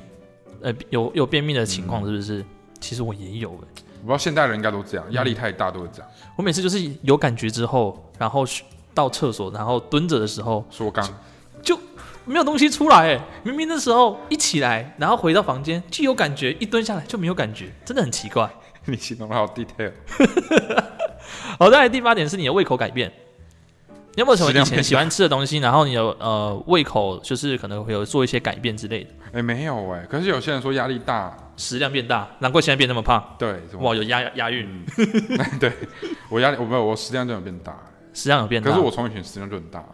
[0.63, 2.45] 呃，有有便秘的情况是不是？
[2.81, 6.09] 其实我也有哎，我不知道现代人应该都这样，压力太大都会这样。
[6.37, 8.45] 我每次就是有感觉之后，然后
[8.95, 11.05] 到厕所，然后蹲着的时候缩肛。
[12.29, 18.49] 没有东西出来，哎，明明那时候一起来，然后回到房间就有感觉，一蹲下来就没有感觉，真的很奇怪。
[18.85, 19.93] 你形容的好 detail。
[21.59, 23.13] 好，再来第八点是你的胃口改变。
[24.15, 29.11] 你有没有什么以前喜欢吃的东西，然后你有呃胃口就是可能会有做一些改变之类的？
[29.33, 33.23] 哎，没有哎，可是有些人说压力大，食量变大，难怪现在变那么胖。
[33.39, 34.85] 对，哇，有押押韵。
[35.61, 35.73] 对，
[36.29, 37.77] 我压力我没有，我食量真的变大，
[38.13, 38.71] 食量有变大。
[38.71, 39.85] 可是我从以前食量就很大。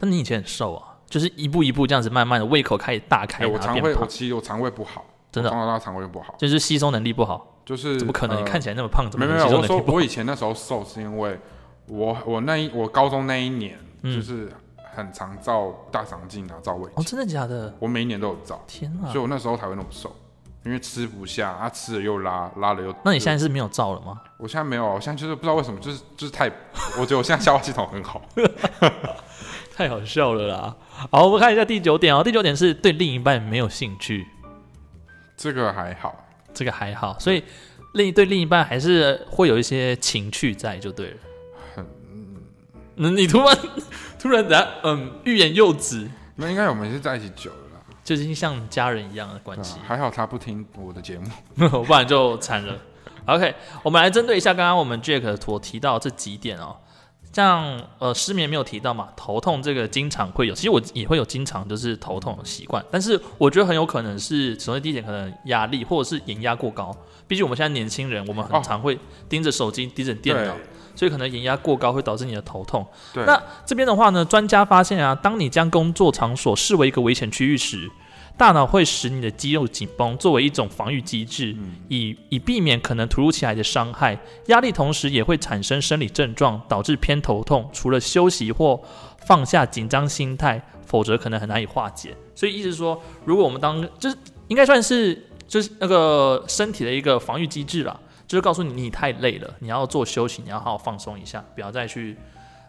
[0.00, 0.93] 那你以前很瘦啊？
[1.14, 3.46] 就是一步一步这样子，慢慢的胃口开始大开。
[3.46, 7.60] 我肠胃，我其实我肠胃不好，真的，从小到大肠胃不好，就是吸收能力不好。
[7.64, 8.40] 就是怎么可能？
[8.40, 9.58] 你看起来那么胖，怎么没有？
[9.58, 11.38] 我说我以前那时候瘦，是因为
[11.86, 14.50] 我我那一我高中那一年，就是
[14.92, 16.90] 很常照大肠镜啊，照胃。
[16.96, 17.72] 哦，真的假的？
[17.78, 18.60] 我每一年都有照。
[18.66, 19.06] 天啊！
[19.06, 20.12] 所以我那时候才会那么瘦，
[20.64, 22.92] 因为吃不下，啊吃了又拉，拉了又。
[23.04, 24.20] 那你现在是没有照了吗？
[24.36, 26.50] 我现在没有，我现在就是不知道为什么，就是就是太，
[26.98, 28.20] 我觉得我现在消化系统很好。
[29.74, 30.76] 太好笑了啦！
[31.10, 32.22] 好，我们看一下第九点哦。
[32.22, 34.24] 第九点是对另一半没有兴趣，
[35.36, 37.42] 这个还好，这个还好，所以
[37.94, 41.16] 另对另一半还是会有一些情趣在，就对了。
[42.96, 43.58] 嗯，你突然
[44.20, 44.68] 突然怎样？
[44.84, 46.08] 嗯，欲言又止。
[46.36, 49.80] 那应该我们是在一起久了，就是像家人一样的关系。
[49.84, 51.28] 还好他不听我的节目，
[51.84, 52.78] 不然就惨了。
[53.26, 56.76] OK，我们来针对一下刚刚我们 Jack 所提到这几点哦。
[57.34, 68.96] 像呃失眠没有提到嘛，头痛这个经常会有，其实我也会有经常就是头痛的习惯，但是我觉得很有可能是首先第一点可能压力或者是眼压过高，毕竟我们现在年轻人，我们很常会
[69.28, 70.54] 盯着手机盯着电脑，
[70.94, 72.86] 所以可能眼压过高会导致你的头痛。
[73.14, 77.90] 那这边的话呢，专家发现啊，当你将工作场所视为一个危险区域时。
[78.36, 81.56] 大脑会使你的肌肉紧绷，作为一种防御机制，
[81.88, 84.18] 以以避免可能突如其来的伤害。
[84.46, 87.70] 压力同时也会产生生理症状，导致偏头痛。
[87.72, 88.82] 除了休息或
[89.24, 92.16] 放下紧张心态，否则可能很难以化解。
[92.34, 94.16] 所以意思说，如果我们当就是
[94.48, 102.16] 应该算是就是那个身体的一个防御机制了，就是告诉你你太累了，你要做休息，你要好好放松一下，不要再去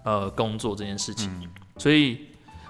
[0.04, 1.50] 呃工作这件事情。
[1.78, 2.20] 所以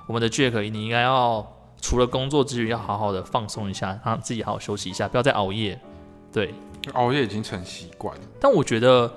[0.07, 1.54] 我们的 Jack，你应该要。
[1.81, 5.79] 除了工作之余，要好好的放松一下，让自己好好休息一下，不要再熬夜。
[6.33, 6.53] 对，
[6.93, 8.17] 熬夜已经成习惯。
[8.39, 9.13] 但我觉得，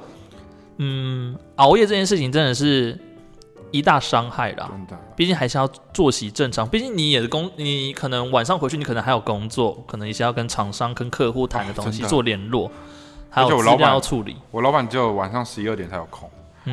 [0.76, 2.98] 嗯，熬夜这件事情真的是
[3.70, 4.68] 一大伤害啦。
[4.70, 6.68] 真的，毕竟还是要作息正常。
[6.68, 12.70] 毕竟你也是工，你可能晚上回去，你可能还有工作，可能一些要跟厂商、跟客户谈的东西做联络，
[13.30, 14.36] 还有资料要处理。
[14.50, 16.30] 我老板只有晚上十一二点才有空。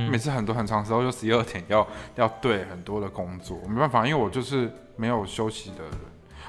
[0.09, 5.99] 每次很多很长时候就十一二点要要对很多的工作，没办法，因为我就是没有休息的人，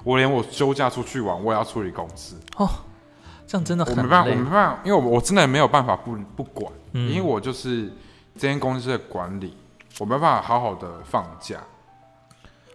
[0.04, 2.68] 我连我休假出去玩，我也要处理公司哦，
[3.46, 7.92] 这样真的很我没办法，我没办法，因为我我真的没有办法不不管，因为我就是
[8.34, 9.56] 这间公司的管理，
[9.98, 11.58] 我没办法好好的放假。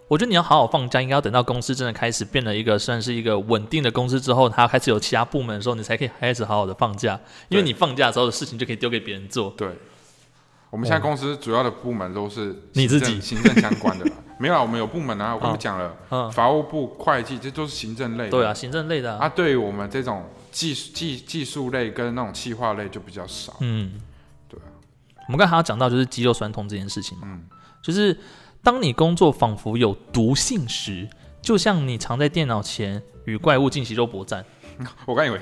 [0.08, 9.54] 我觉得你要好好放假，应该要等到公司真的开始变了一个算是一个稳定的公司之后，它开始有其他部门的时候，你才可以开始好好的放假，因为你放假的时候的事情就可以丢给别人做。
[9.56, 9.70] 对。
[10.72, 18.30] 我们现在公司主要的部门都是你自己行政相关的，没有啊，我们有部门啊，我跟你讲了，法务部、会计，这都是行政类。
[18.30, 19.28] 对啊，行政类的啊。
[19.28, 23.58] 对于我们这种技技技术类跟那种企划类就比较少。
[23.60, 24.00] 嗯，
[24.48, 24.72] 对啊。
[25.28, 27.44] 我们刚才要讲到就是肌肉酸痛这件事情嘛，嗯，
[27.82, 28.18] 就是
[28.64, 31.06] 当你工作仿佛有毒性时，
[31.42, 34.46] 就像你常在电脑前与怪物进行肉搏战。
[35.06, 35.38] 我刚以为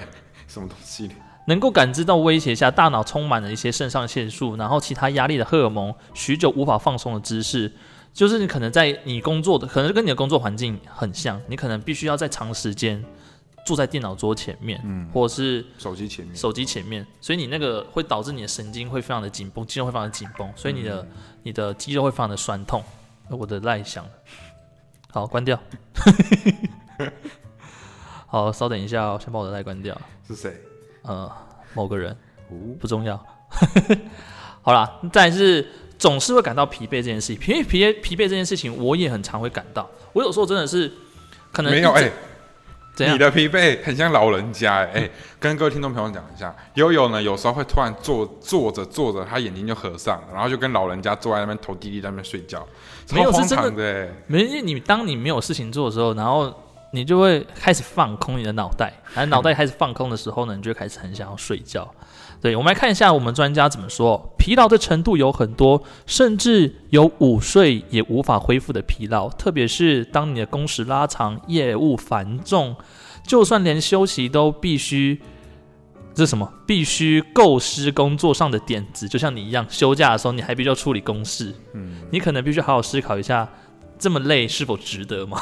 [0.48, 1.08] 什么东西？
[1.50, 7.72] 能够感知到威胁下，大脑充满了一些肾上腺素，然后其他压力的荷尔蒙，许久无法放松的姿势，
[8.14, 13.04] 就是你可能在你工作的，可能跟你的工作环境很像，你可能必须要在长时间
[13.66, 21.08] 坐在电脑桌前面，嗯，或者是手机前面，手机前面，所以你那个会导致你的神经会非常的紧绷，肌肉会非常的紧绷，所以你的
[21.42, 22.84] 你的肌肉会非常的酸痛。
[23.28, 24.06] 我的赖响，
[25.12, 25.60] 好，关掉。
[28.28, 30.00] 好，稍等一下，先把我的赖关掉。
[30.28, 30.56] 是谁？
[31.10, 31.28] 呃，
[31.74, 32.16] 某个人，
[32.80, 33.20] 不重要。
[34.62, 35.68] 好啦，但是
[35.98, 39.90] 总是会感到疲惫这件事情，疲疲疲惫这件事情，我也很常会感到。
[40.14, 40.92] 我有时候真的是
[41.52, 42.12] 可能没有哎，
[42.98, 45.10] 你的疲惫很像老人家 哎。
[45.40, 52.64] 跟各位听众朋友讲一下，悠悠呢有时候会突然坐坐着坐着，他眼睛就合上，然后就跟老人家坐在那边头低低在那边睡觉，
[53.14, 54.10] 没有是真的。
[54.28, 56.54] 没，你当你没有事情做的时候，然后。
[56.92, 61.90] 你就会开始放空你的脑袋， 然后脑袋开始放空的时候呢，你就开始很想要睡觉。
[62.42, 64.34] 对，我们来看一下我们专家怎么说。
[64.38, 72.76] 疲劳的程度有很多，甚至有午睡也无法恢复的疲劳，特别是当你的工时拉长、业务繁重，
[73.24, 75.20] 就算连休息都必须，
[76.14, 76.50] 这是什么？
[76.66, 81.54] 必须构思工作上的点子，就像你一样，休假的时候你还必须要处理公事。
[81.74, 83.50] 嗯，你可能必须好好思考一下，
[83.98, 85.38] 这么累是否值得吗？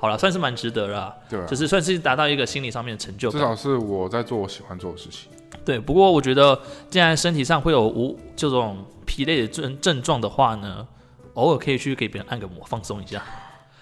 [0.00, 3.30] 好了，算是蛮值得了，对，就是算是达到一个心理上面的成就。
[3.30, 5.28] 至少是我在做我喜欢做的事情。
[5.64, 6.58] 对，不过我觉得，
[6.88, 10.86] 既然身体上会有无这种疲累的症症状的话呢，
[11.34, 13.20] 偶尔可以去给别人按个摩，放松一下，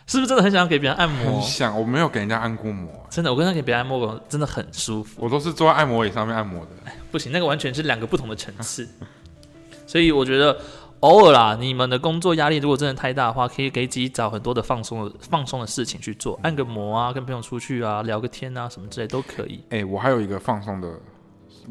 [0.06, 1.38] 是不是真的很想要给别人按摩？
[1.38, 5.20] 很想，我没有给人家按过摩，真的，我跟他给别人按摩过，真的很舒服。
[5.22, 6.70] 我都是坐在按摩椅上面按摩的。
[7.12, 8.88] 不行，那个完全是两个不同的层次，
[9.86, 10.58] 所以我觉得。
[11.00, 19.62] 偶尔啦，你们的工作压力如果真的太大的话，可以给自己找很多的放松的放松的事情去做，按个摩啊，跟朋友出去啊，聊个天啊，什么之类都可以。
[19.70, 20.88] 哎，我还有一个放松的，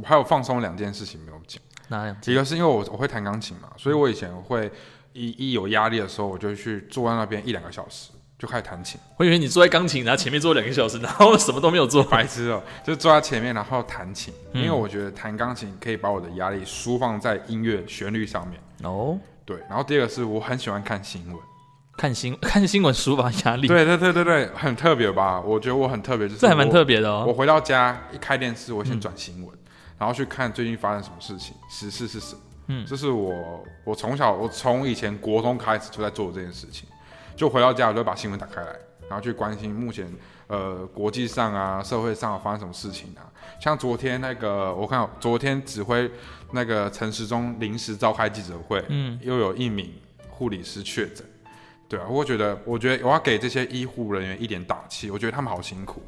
[0.02, 1.62] 我还有放松两件事情没有讲。
[1.88, 2.16] 哪两？
[2.26, 4.72] 一个是因为我我会弹钢琴嘛，所以我以前会
[5.14, 8.12] 一一有压力的时候，我就去坐在那边一两个小时。
[8.38, 18.60] 就开始弹琴，我以为你坐在钢琴，然后前面坐两个小时，然后什么都没有做， 白痴哦，就坐在前面，然后弹琴，因为我觉得弹钢琴可以把我的压力舒放在音乐旋律上面。
[18.84, 21.38] 哦，对，然后第二个是我很喜欢看新闻，
[21.98, 23.68] 看新 看新闻抒发压力。
[23.68, 25.40] 对对对对对，很特别吧？
[25.42, 27.26] 我觉得我很特别，就是这还蛮特别的哦。
[27.28, 29.58] 我回到家一开电视，我先转新闻，
[29.98, 32.42] 然后去看最近发生什么事情，时事是什么。
[32.68, 36.88] 嗯，这是我我从小我从以前国中开始就在做这件事情。
[37.36, 38.68] 就回到家，我就把新闻打开来，
[39.10, 40.12] 然后去关心目前
[40.48, 43.28] 呃国际上啊社会上发生什么事情啊。
[43.60, 46.10] 像昨天那个，我看昨天指挥
[46.52, 49.94] 那个陈时中临时召开记者会，嗯，又有一名
[50.30, 51.26] 护理师确诊，
[51.88, 56.02] 对啊，我觉得，我觉得我要给这些医护人员一点打气，我觉得他们好辛苦，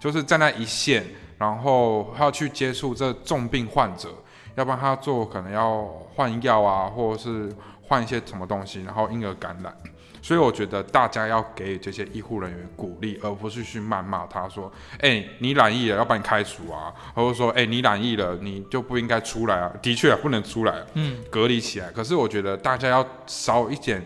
[0.00, 1.04] 就是站在那一线，
[1.38, 4.10] 然后要去接触这重病患者，
[4.54, 9.74] 要不然他做可能要换药啊，或者是换一些什么东西，然后因而感染。
[10.22, 21.90] 所以我觉得大家要给予这些医护人员鼓励，而不是去谩骂他说：“哎，你染疫了，要把你开除啊！”或者说：“哎，你染疫了，你就不应该出来啊！”的确不能出来，嗯，隔离起来。
[21.90, 24.00] 可是我觉得大家要少一点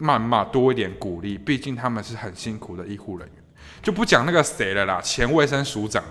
[0.00, 1.36] 谩骂，多一点鼓励。
[1.36, 3.36] 毕竟他们是很辛苦的医护人员，
[3.82, 6.02] 就不讲那个谁了啦，前卫生署长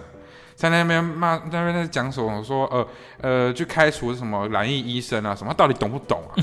[0.53, 2.43] 在那边骂，那边在讲什么？
[2.43, 2.87] 说呃
[3.21, 5.33] 呃，去开除什么染疫医生啊？
[5.33, 5.53] 什么？
[5.53, 6.35] 到底懂不懂啊？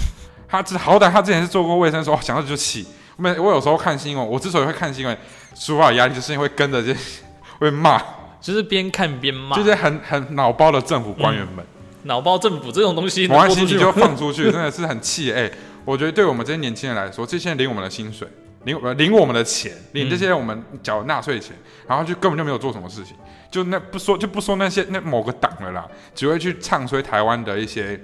[0.51, 2.87] 他之好歹他之前是做过卫生，说想到就气。
[3.17, 5.17] 没我有时候看新闻，我之所以会看新闻，
[5.55, 6.97] 抒发压力，就是因为跟着这
[7.61, 8.03] 会骂，
[8.41, 11.63] 就是边看边骂，就是很很脑包的政府官员们，
[12.05, 15.31] 脑包政府这种东西，没关系，你就放出去， 真的是很气。
[15.31, 15.51] 哎，
[15.85, 18.27] 我觉得对我们这些年轻人来说，这些人领我们的薪水，
[18.65, 21.55] 领领我们的钱，领这些我们缴纳税钱，
[21.87, 23.15] 然后就根本就没有做什么事情，
[23.51, 28.01] 就那不说就不说那些那某个党了啦，只会去唱衰台湾的一些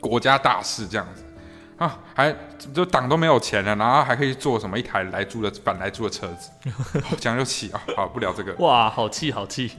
[0.00, 1.22] 国家大事这样子。
[1.78, 2.34] 啊，还
[2.74, 6.50] 就党都没有钱了，然后还可以坐什么一台来租的反来租的车子，
[7.18, 7.80] 讲就气啊！
[7.96, 8.52] 好，不聊这个。
[8.58, 9.70] 哇，好气，好气！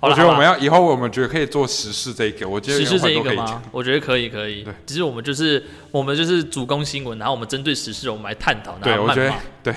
[0.00, 3.62] 我觉得我们要以后我们觉得可以做时事这一个，我觉得时事这一个吗？
[3.72, 4.62] 我觉得可以，可以。
[4.62, 8.72] 对，其实我们就是我们就是主攻新闻，然后我们针对时事，我们来探讨。
[8.82, 9.74] 对，我觉得对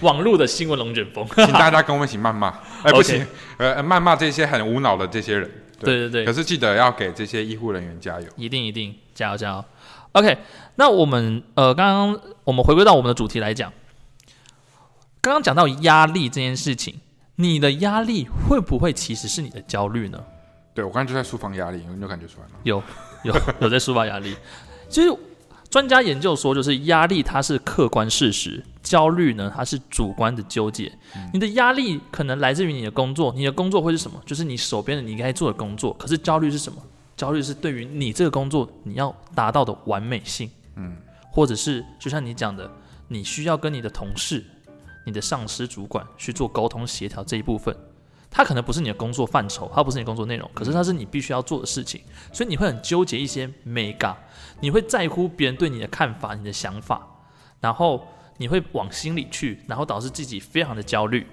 [0.00, 2.48] 网络的新闻龙卷风， 请大家跟我们一起谩骂。
[2.84, 3.26] 哎，不行，
[3.56, 5.50] 呃，谩骂这些很无脑的这些人。
[5.80, 6.24] 对对对。
[6.26, 9.64] 可是记得要给这些医护人员加油，一定一定加油加油。
[10.12, 10.38] OK，
[10.76, 13.72] 那我们呃，刚刚我们回归到我们的主题来讲，
[15.20, 17.00] 刚刚讲到压力这件事情，
[17.36, 20.18] 你的压力会不会其实是你的焦虑呢？
[20.74, 22.54] 对我刚才就在抒发压力，你有感觉出来吗？
[22.62, 22.82] 有，
[23.24, 24.34] 有， 有在抒发压力。
[24.88, 25.14] 其实
[25.68, 30.90] 专家研究说，就是压力它是客观事实，焦虑呢，它是主观的纠结。
[31.32, 34.18] 你的压力可能来自于你的工作，你的工作会是什么？
[34.24, 35.92] 就是你手边的你该做的工作。
[35.94, 36.80] 可是焦虑是什么？
[37.18, 40.96] 焦虑是对于你这个工作你要达到的完美性，嗯，
[41.32, 42.70] 或者是就像你讲的，
[43.08, 44.44] 你需要跟你的同事、
[45.04, 47.76] 你的上司、主管去做沟通协调这一部分。
[48.30, 52.00] 它可能不是你的工作范畴，它不是你工作内容，可是它是你必须要做的事情，
[52.32, 54.16] 所以你会很纠结一些美感，
[54.60, 57.04] 你会在乎别人对你的看法、你的想法，
[57.58, 58.06] 然后
[58.36, 61.26] 你会往心里去，然后导致自己非常的焦虑。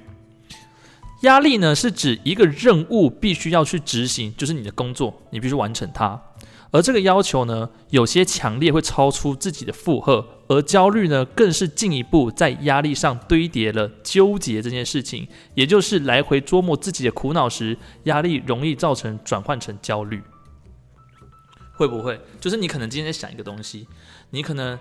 [1.22, 6.22] 压力呢，是指一个任务必须要去执行，就是你的工作，你必须完成它。
[6.72, 20.22] 而这个要求呢，有些强烈会超出自己的负荷，而焦虑呢，更是进一步在压力上堆叠了纠结这件事情，也就是来回琢磨自己的苦恼时，压力容易造成转换成焦虑。
[21.78, 22.20] 会不会？
[22.42, 23.88] 就是你可能今天在想一个东西，
[24.32, 24.78] 你可能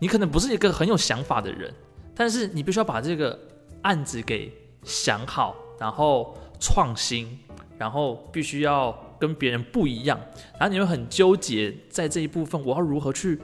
[0.00, 1.72] 你可能不是一个很有想法的人，
[2.16, 3.38] 但是你必须要把这个
[3.82, 4.52] 案子给
[4.84, 7.38] 想好，然后创新，
[7.78, 8.96] 然后必须要。
[9.22, 10.18] 跟别人不一样，
[10.58, 13.38] 然后你会很纠结在这一部分，我要如何去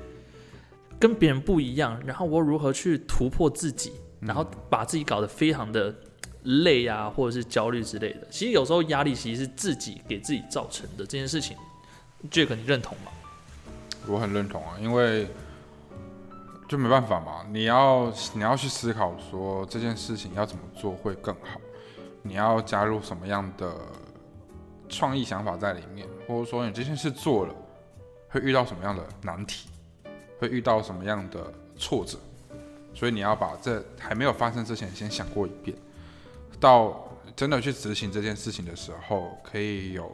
[0.98, 1.96] 跟别人不一样？
[2.04, 3.92] 然后我如何去突破自己？
[4.18, 5.94] 然后把自己搞得非常的
[6.42, 8.26] 累啊，或者是焦虑之类的。
[8.28, 11.56] 其实有时候压力其实是自己给自己造成的这件事情
[12.28, 13.12] ，Jack，你认同吗？
[14.08, 15.28] 我很认同啊，因为
[16.68, 21.58] 就没办法嘛，你要你要去思考说这件事情要怎么做会更好，
[22.22, 23.74] 你要加入什么样的？
[24.90, 27.54] 创意想法在里面，或者说你这件事做了，
[28.30, 29.68] 会遇到什么样的难题，
[30.38, 32.16] 会遇到什么样的挫折，
[32.94, 35.76] 所以你要把这还没有发生之前先想过一遍，
[36.58, 37.06] 到
[37.36, 40.10] 真的去执行这件事情的时候，可以有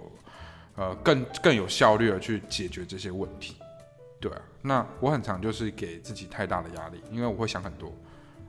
[0.74, 3.54] 呃更更有效率的去解决这些问题。
[4.20, 7.92] 对啊，那我很常就是给自己太大的压力，因为我会想很多，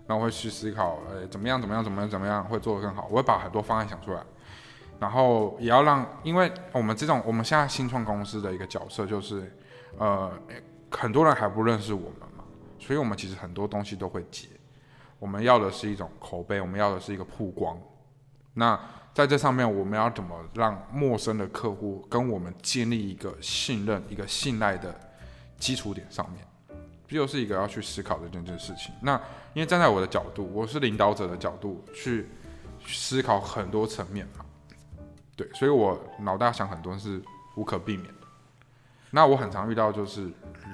[0.07, 4.21] 然后我会去思考，呃，怎么样怎么样怎么样怎么样会做得更好，我会把很多方案想出来。
[4.97, 9.53] 然后也要让，因为我们这种我们现在新创公司的一个角色就是，
[9.97, 10.31] 呃，
[10.89, 12.45] 很多人还不认识我们嘛，
[12.79, 14.47] 所以我们其实很多东西都会接。
[15.19, 17.77] 我们要的是一种口碑，我们要的是一个曝光。
[18.53, 18.79] 那
[19.13, 24.97] 在这上面，我们要怎么让陌生的客户跟我们建立一个信任、一个信赖的
[25.57, 26.45] 基础点上面，
[27.07, 28.93] 这又是一个要去思考的这件事情。
[29.01, 29.15] 那
[29.53, 32.27] 因为站在我的角度，我是领导者的角度去
[32.85, 34.45] 思考很多层面嘛。
[35.35, 37.21] 对，所以我脑袋想很多是
[37.55, 38.27] 无可避免的。
[39.11, 40.31] 那我很常遇到就是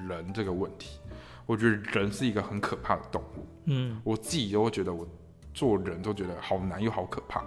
[0.08, 0.98] 人这个问题，
[1.46, 3.46] 我觉得人是一个很可怕的动物。
[3.66, 5.06] 嗯，我自己都会觉得我
[5.54, 7.44] 做人都觉得好难又好可怕，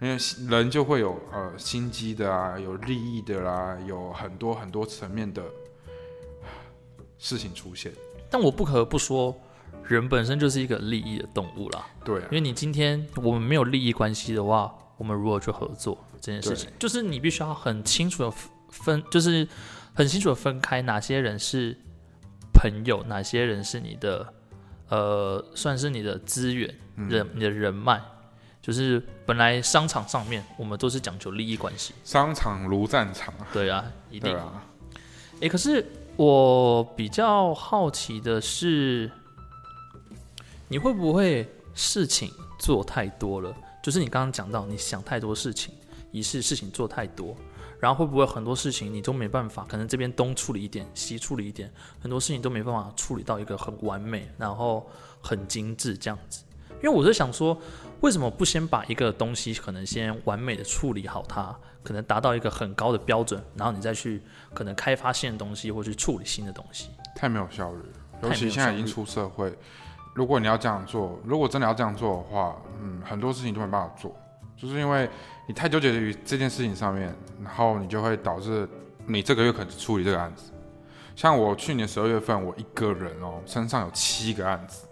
[0.00, 0.16] 因为
[0.48, 5.42] 人就会有呃心机的啊，有利益的啦，有很多很多层面的
[7.18, 7.92] 事情出现。
[8.30, 9.36] 但我不可不说，
[9.84, 11.86] 人本身就是一个利益的动物啦。
[12.04, 15.98] 对，因为你今天我们没有利益关系的话，我们如何去合作？
[16.20, 18.30] 这件事情就是你必须要很清楚的
[18.70, 19.46] 分，就是
[19.94, 21.76] 很清楚的分开哪些人是
[22.52, 24.34] 朋友，哪些人是你的，
[24.88, 28.02] 呃，算是你的资源人，你的人脉。
[28.60, 33.32] 就是本来商场上面我们都是讲究利益关系，商场如战场。
[33.50, 34.36] 对啊，一定。
[35.40, 35.86] 哎，可是
[36.18, 39.08] 我比较好奇的是，
[40.66, 43.54] 你会不会事情做太多了？
[43.80, 45.72] 就是你刚刚讲到，你想太多事情。
[46.10, 47.36] 一是事情做太多，
[47.78, 49.64] 然后会不会很多事情你都没办法？
[49.68, 54.84] 可能这边东处理一点，西处理一点，很多事情都没办法处理到一个很完美，然后
[55.20, 56.42] 很精致这样子。
[56.82, 57.56] 因为我是想说，
[58.00, 61.56] 为什么不先把一个东西可能先完美的处理好它，
[61.88, 64.22] 可能达到一个很高的标准，然后你再去
[64.52, 66.90] 可能开发新的东西或去处理新的东西？
[67.16, 67.78] 太没有效率，
[68.22, 69.56] 尤其现在已经出社会，
[70.12, 74.14] 如果你要这样做，如果真的要这样做的话，嗯，很多事情都没办法做，
[74.54, 75.08] 就是因为。
[75.50, 77.10] 你太纠结于这件事情上面，
[77.42, 78.68] 然后你就会导致
[79.06, 80.52] 你这个月可能处理这个案子。
[81.16, 84.86] 像我去年十二月份，我一个人哦，身上有七个案子，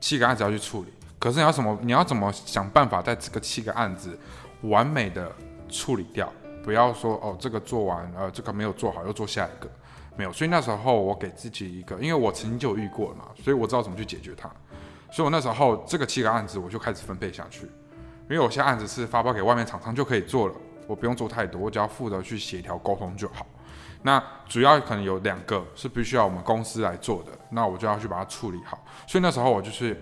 [0.00, 0.94] 七个案子要去处理。
[1.18, 4.18] 可是你要怎么，你要怎么想办法在这个七个案子
[4.62, 5.30] 完美的
[5.68, 6.32] 处理掉？
[6.68, 9.70] 不要说哦，这个做完，呃，这个没有做好，又做下一个，
[10.18, 10.30] 没有。
[10.30, 14.50] 所以那时候我给自己一个，因为我曾经就遇过了嘛，所以我知道怎么去解决它。
[15.10, 17.62] 所以我那时候这个七个案子，我就开始分配下去。
[18.28, 20.54] 因为有些案子是发包给外面厂商就可以做了，
[20.86, 23.46] 我不用做太多，我只要负责去协调沟通就好。
[24.02, 28.78] 那主要可能有两个是必须要我们公司来做的，那我就要去把它处理好。
[29.06, 29.98] 所以那时候我就是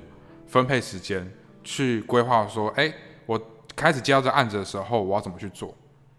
[0.49, 2.93] 分配时间去规划说，哎，
[3.25, 3.41] 我
[3.77, 5.73] 开始接到这案子的时候，我要怎么去做？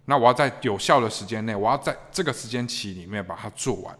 [0.09, 3.93] 那我要在有效的时间内，我要在这个时间期里面把它做完。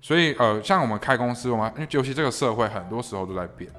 [0.00, 3.70] 所以呃，像我们开公司，我们尤其这个社会很多时候都在变。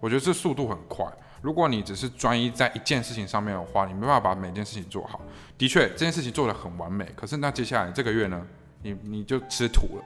[0.00, 1.06] 我觉得这速度很快。
[1.40, 5.20] 如果你只是专一在一件事情上面的话，你没办法把每件事情做好。
[5.56, 8.44] 的确，这件事情做的很完美，可是那接下来这个月呢，
[8.82, 10.04] 你你就吃土了，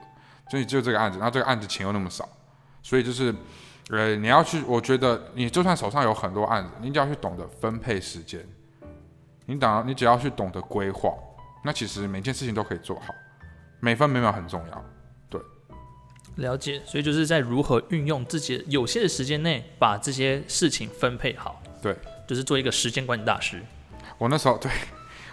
[0.49, 2.27] 所以就这个案子，那这个案子钱又那么少，
[2.81, 3.33] 所以就是，
[3.89, 8.43] 呃，你要去，我觉得你就算手上有很多案子，你只要去懂得分配时间，
[9.47, 11.11] 你等，你只要去懂得规划，
[11.63, 13.15] 那其实每件事情都可以做好，
[13.79, 14.85] 每分每秒很重要。
[15.29, 15.41] 对
[16.35, 21.61] 了解，所以就是在如何运用自己有限的时间内，把这些事情分配好。
[21.81, 21.95] 对，
[22.27, 23.63] 就是做一个时间管理大师。
[24.17, 24.69] 我那时候， 对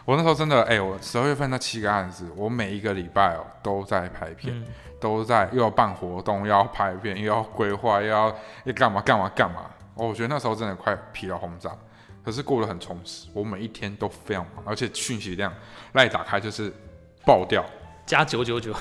[0.04, 4.64] 我那时候真的，哎，我十二月份那七个案子，我每一个礼拜哦都在拍片，
[5.00, 8.34] 都在又要办活动，又要拍片，又要规划，又要
[8.64, 9.70] 要干嘛干嘛干嘛。
[9.96, 11.70] 哦，我觉得那时候真的快疲劳轰炸，
[12.24, 13.28] 可是过得很充实。
[13.32, 15.52] 我每一天都非常忙，而且讯息量
[15.92, 16.72] 赖打开就是
[17.26, 17.64] 爆掉，
[18.06, 18.72] 加九九九，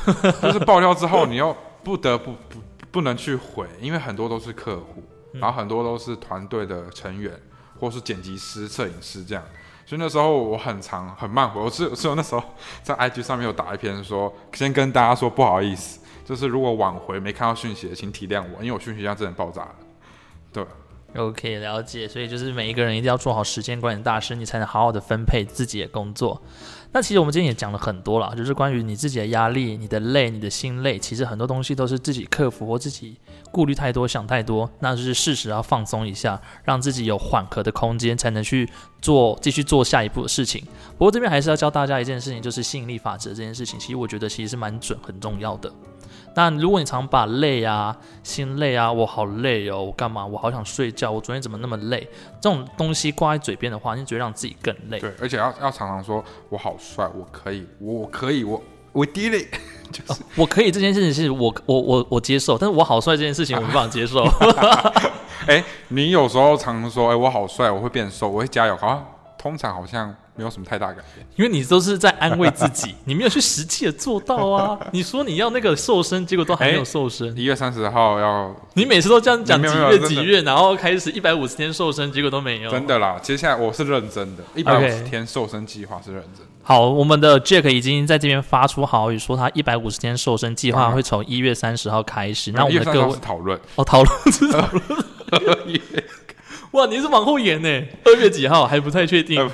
[0.41, 1.55] 就是爆掉之后你又。
[1.83, 7.37] 不得不不不能去回，因为很多都是客户，然后很多都是团队的成员，
[7.77, 9.43] 或是剪辑师、摄影师这样，
[9.85, 11.59] 所以那时候我很长很慢回。
[11.59, 12.41] 我是只有那时候
[12.81, 19.75] 在 IG 上面有打一篇说，先跟大家说不好意思，就是如果晚回没看到讯息的，请体谅我，因为我讯息量真的爆炸了。
[20.53, 20.63] 对
[21.16, 22.07] ，OK，了解。
[22.07, 26.41] 所以就是每一个人一定要做好时间管理大师，你才能好好的分配自己的工作。
[26.95, 33.18] 那其实我们今天也讲了很多了，就是关于你自己的压力、你的累、你的心累，其实很多东西都是自己克服或自己
[33.51, 38.70] 顾虑太多、想太多，那就是适时要放松一下，让自己有缓和的空间，才能去
[39.01, 40.64] 做继续做下一步的事情。
[40.91, 45.74] 不过这边还是要教大家一件事情，就是吸引力法则这件事情，其实我觉得其实是蛮准、很重要的。
[46.36, 50.25] 那如果你常把累啊、心累啊，我好累哦，我干嘛？
[50.25, 52.07] 我好想睡觉，我昨天怎么那么累？
[52.41, 54.99] 这种东西挂在嘴边的话，你只会让自己更累。
[54.99, 58.61] 对，而且要要常常说我好帅，我可以，我可以，我
[58.91, 59.47] 我 did it，
[59.91, 64.23] 就是我可以这件事情是我我我我接受，但是我好帅这件事情我没办法接受。
[65.45, 69.03] 哎，你有时候常说哎我好帅，我会变瘦，我会加油啊，
[69.38, 70.15] 通常好像。
[70.36, 74.79] 没有什么太大改变，因为你都是在安慰自己， 你没有去实际的做到啊！
[74.91, 77.36] 你说你要那个瘦身，结果都还没有瘦身。
[77.38, 82.71] 一月三十号要，你每次都这样讲几月几月，然后开始一百五十天瘦身，结果都没有。
[82.71, 86.47] 真的啦，接下来我是认真的，一百五十天瘦身计划是认真的。
[86.63, 92.51] 好，我们的 Jack 已经在这边发出好语，说他一百五十天瘦身计划会从一月三十号开始。
[92.53, 94.84] 那我们各位讨论哦，讨论是讨论。
[96.71, 97.69] 哇，你是往后延呢？
[98.05, 99.47] 二月几号还不太确定。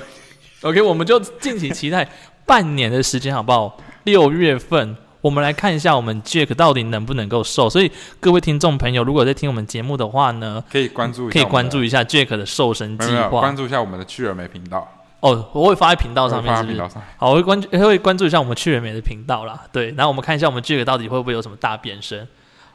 [0.62, 2.06] OK，我们就敬请期待
[2.44, 3.78] 半年的时间，好不好？
[4.04, 7.70] 六月份，我们来看一下我们 Jack 到底能不能够瘦。
[7.70, 7.90] 所以
[8.20, 14.86] 各位听众朋友，如果在听我们节目的话呢，可以关注一下，可以关注一下 Jack 的瘦身计划，关注一下我们的趣人美频道。
[15.20, 16.80] 哦，我会发在频道上面，是不是？
[17.16, 19.62] 好，我会关注，会关注一下我们趣人美的频道啦。
[19.72, 22.26] 对，然后我们看一下我们 Jack 到底会不会有什么大变身。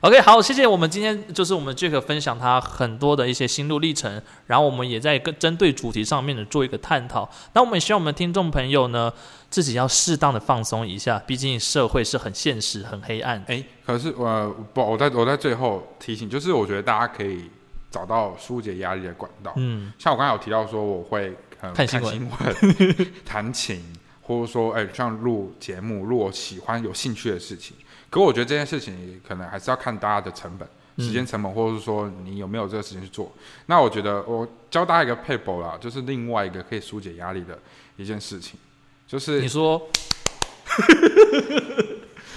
[0.05, 7.27] OK，好，谢谢我们今天就是我们 Jack 分享他很多的一些心路历程，然后我们也在跟针对主题上面的做一个探讨。
[7.53, 9.11] 那我们也希望我们听众朋友呢，
[9.49, 13.43] 自己要适当的放松一下，毕竟社会是很现实、很黑暗。
[13.47, 17.49] 哎，可是我不，我在我在最后提醒，就是我觉得大家可以
[17.89, 19.53] 找到疏解压力的管道。
[19.55, 22.29] 嗯，像我刚才有提到说，我会看新闻、
[23.25, 23.83] 弹琴，
[24.21, 27.75] 或者说哎，像录节目，录我喜欢、有兴趣的事情。
[28.15, 30.65] 可我觉得这件事情可能还是要看大家的成本、
[31.05, 33.29] 时间成本，或者是说你有没有这个时间去做。
[33.65, 37.59] 那我觉得我教大家一个配博啦，就是另外一个可以疏解压力的
[37.97, 38.57] 一件事情，
[39.05, 39.89] 就是你说，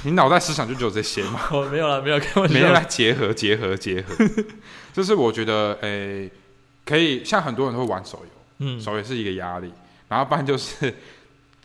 [0.03, 1.43] 你脑袋思想就只有这些吗？
[1.55, 2.55] 哦，没有了，没有开玩笑。
[2.55, 4.17] 没有来结合、结合、结合。
[4.93, 6.29] 就是我觉得，诶，
[6.85, 9.73] 可以像很多人都会玩手游，嗯，手游是一个压力。
[10.09, 10.93] 然后不然就是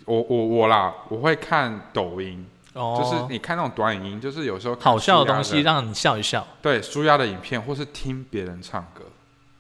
[0.06, 2.46] 我我我啦，我会看抖音。
[2.74, 6.46] 哦，就是你看那种短影音，就是有时候好笑的东西让你笑一笑。
[6.62, 9.04] 对，舒压的影片，或是听别人唱歌，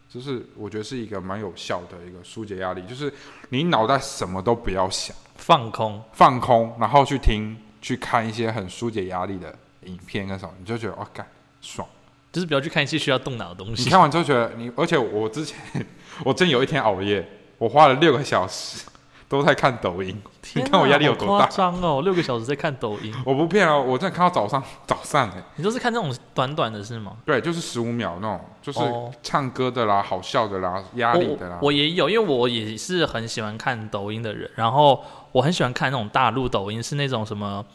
[0.09, 2.81] 就是我觉得是一个蛮有效的一个疏解压力。
[2.87, 3.13] 就是
[3.49, 9.53] 你脑袋什么都不要想，放空，放空，然后去听、去看一些很疏解压力的
[9.83, 11.25] 影片跟什么，你就觉得哦，干
[11.61, 11.87] 爽。
[12.31, 13.83] 就是不要去看一些需要动脑的东西。
[13.83, 15.55] 你看完之后觉得你，而且我之前
[16.25, 17.27] 我真有一天熬夜，
[17.59, 18.83] 我花了六个小时。
[19.27, 20.21] 都在看抖音，
[20.53, 21.45] 你看我压力有多大？
[21.45, 25.43] 夸张哦，六个小时在看抖音， 我不骗哦，我真的看到早上 早上哎。
[25.55, 27.17] 你都是看那种短短的是吗？
[27.25, 28.79] 对，就是十五秒那种，就是
[29.21, 31.59] 唱歌的啦，好笑的啦，压力的啦。
[31.61, 37.65] 我也有，因为我也是很喜欢看抖音的人，然后我很喜欢看那种大陆抖音，是那种什么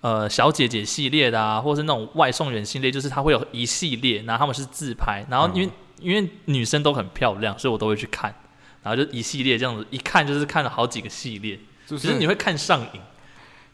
[0.00, 8.34] 呃小姐姐系列的啊，或是那种外送员系列，就是它会有一系列，然后他们是自拍，然后因为因为女生都很漂亮，所以我都会去看。
[8.82, 13.00] 然后就一系列这样子，一看就是看了好几个系列，就是你会看上瘾。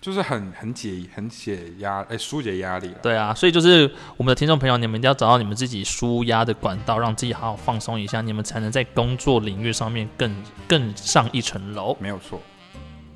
[0.01, 2.89] 就是很很解很解压，哎，疏解压力。
[3.03, 10.33] 对啊，所以就是我们的听众朋友，你们一定要找到你们自己舒压的管道，让自己好好放松一下，你们才能在工作领域上面更
[10.69, 11.97] 更上一层楼。
[11.99, 12.41] 没有错。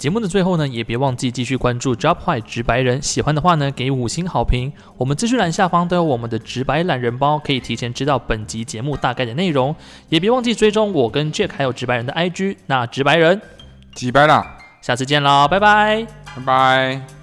[0.03, 4.73] 节目的最后呢，也别忘记继续关注 Job 坏直白人，喜欢的话呢，给五星好评。
[4.97, 9.73] 我们资讯栏下方都有我们的直白懒人包，可以提前知道本集节目大概的内容。
[10.09, 12.57] 也别忘记追踪我跟 Jack 还有直白人的 IG。
[12.67, 13.41] 那直白人，
[13.95, 16.05] 直白啦，下次见喽，拜拜。
[16.35, 17.22] 拜拜。